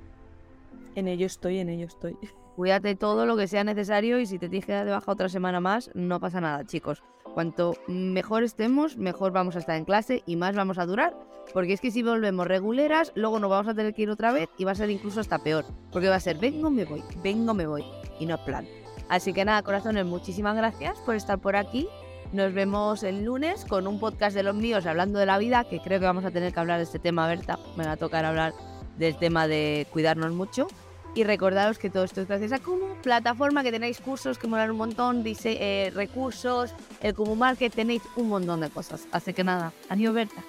[0.94, 2.18] En ello estoy, en ello estoy.
[2.56, 5.30] Cuídate todo lo que sea necesario y si te tienes que dar de baja otra
[5.30, 7.02] semana más, no pasa nada, chicos.
[7.32, 11.16] Cuanto mejor estemos, mejor vamos a estar en clase y más vamos a durar.
[11.54, 14.50] Porque es que si volvemos reguleras, luego nos vamos a tener que ir otra vez
[14.58, 15.64] y va a ser incluso hasta peor.
[15.90, 17.86] Porque va a ser, vengo, me voy, vengo, me voy.
[18.20, 18.66] Y no es plan.
[19.08, 21.88] Así que nada, corazones, muchísimas gracias por estar por aquí.
[22.32, 25.80] Nos vemos el lunes con un podcast de los míos hablando de la vida, que
[25.80, 27.58] creo que vamos a tener que hablar de este tema, Berta.
[27.76, 28.52] Me va a tocar hablar
[28.98, 30.66] del tema de cuidarnos mucho.
[31.14, 34.70] Y recordaros que todo esto es gracias a Kumu, plataforma que tenéis cursos que molan
[34.70, 39.08] un montón, dice, eh, recursos, el Kumu Market, tenéis un montón de cosas.
[39.10, 40.44] Así que nada, adiós Berta.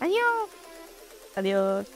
[0.00, 0.50] Adiós.
[1.36, 1.86] Adiós.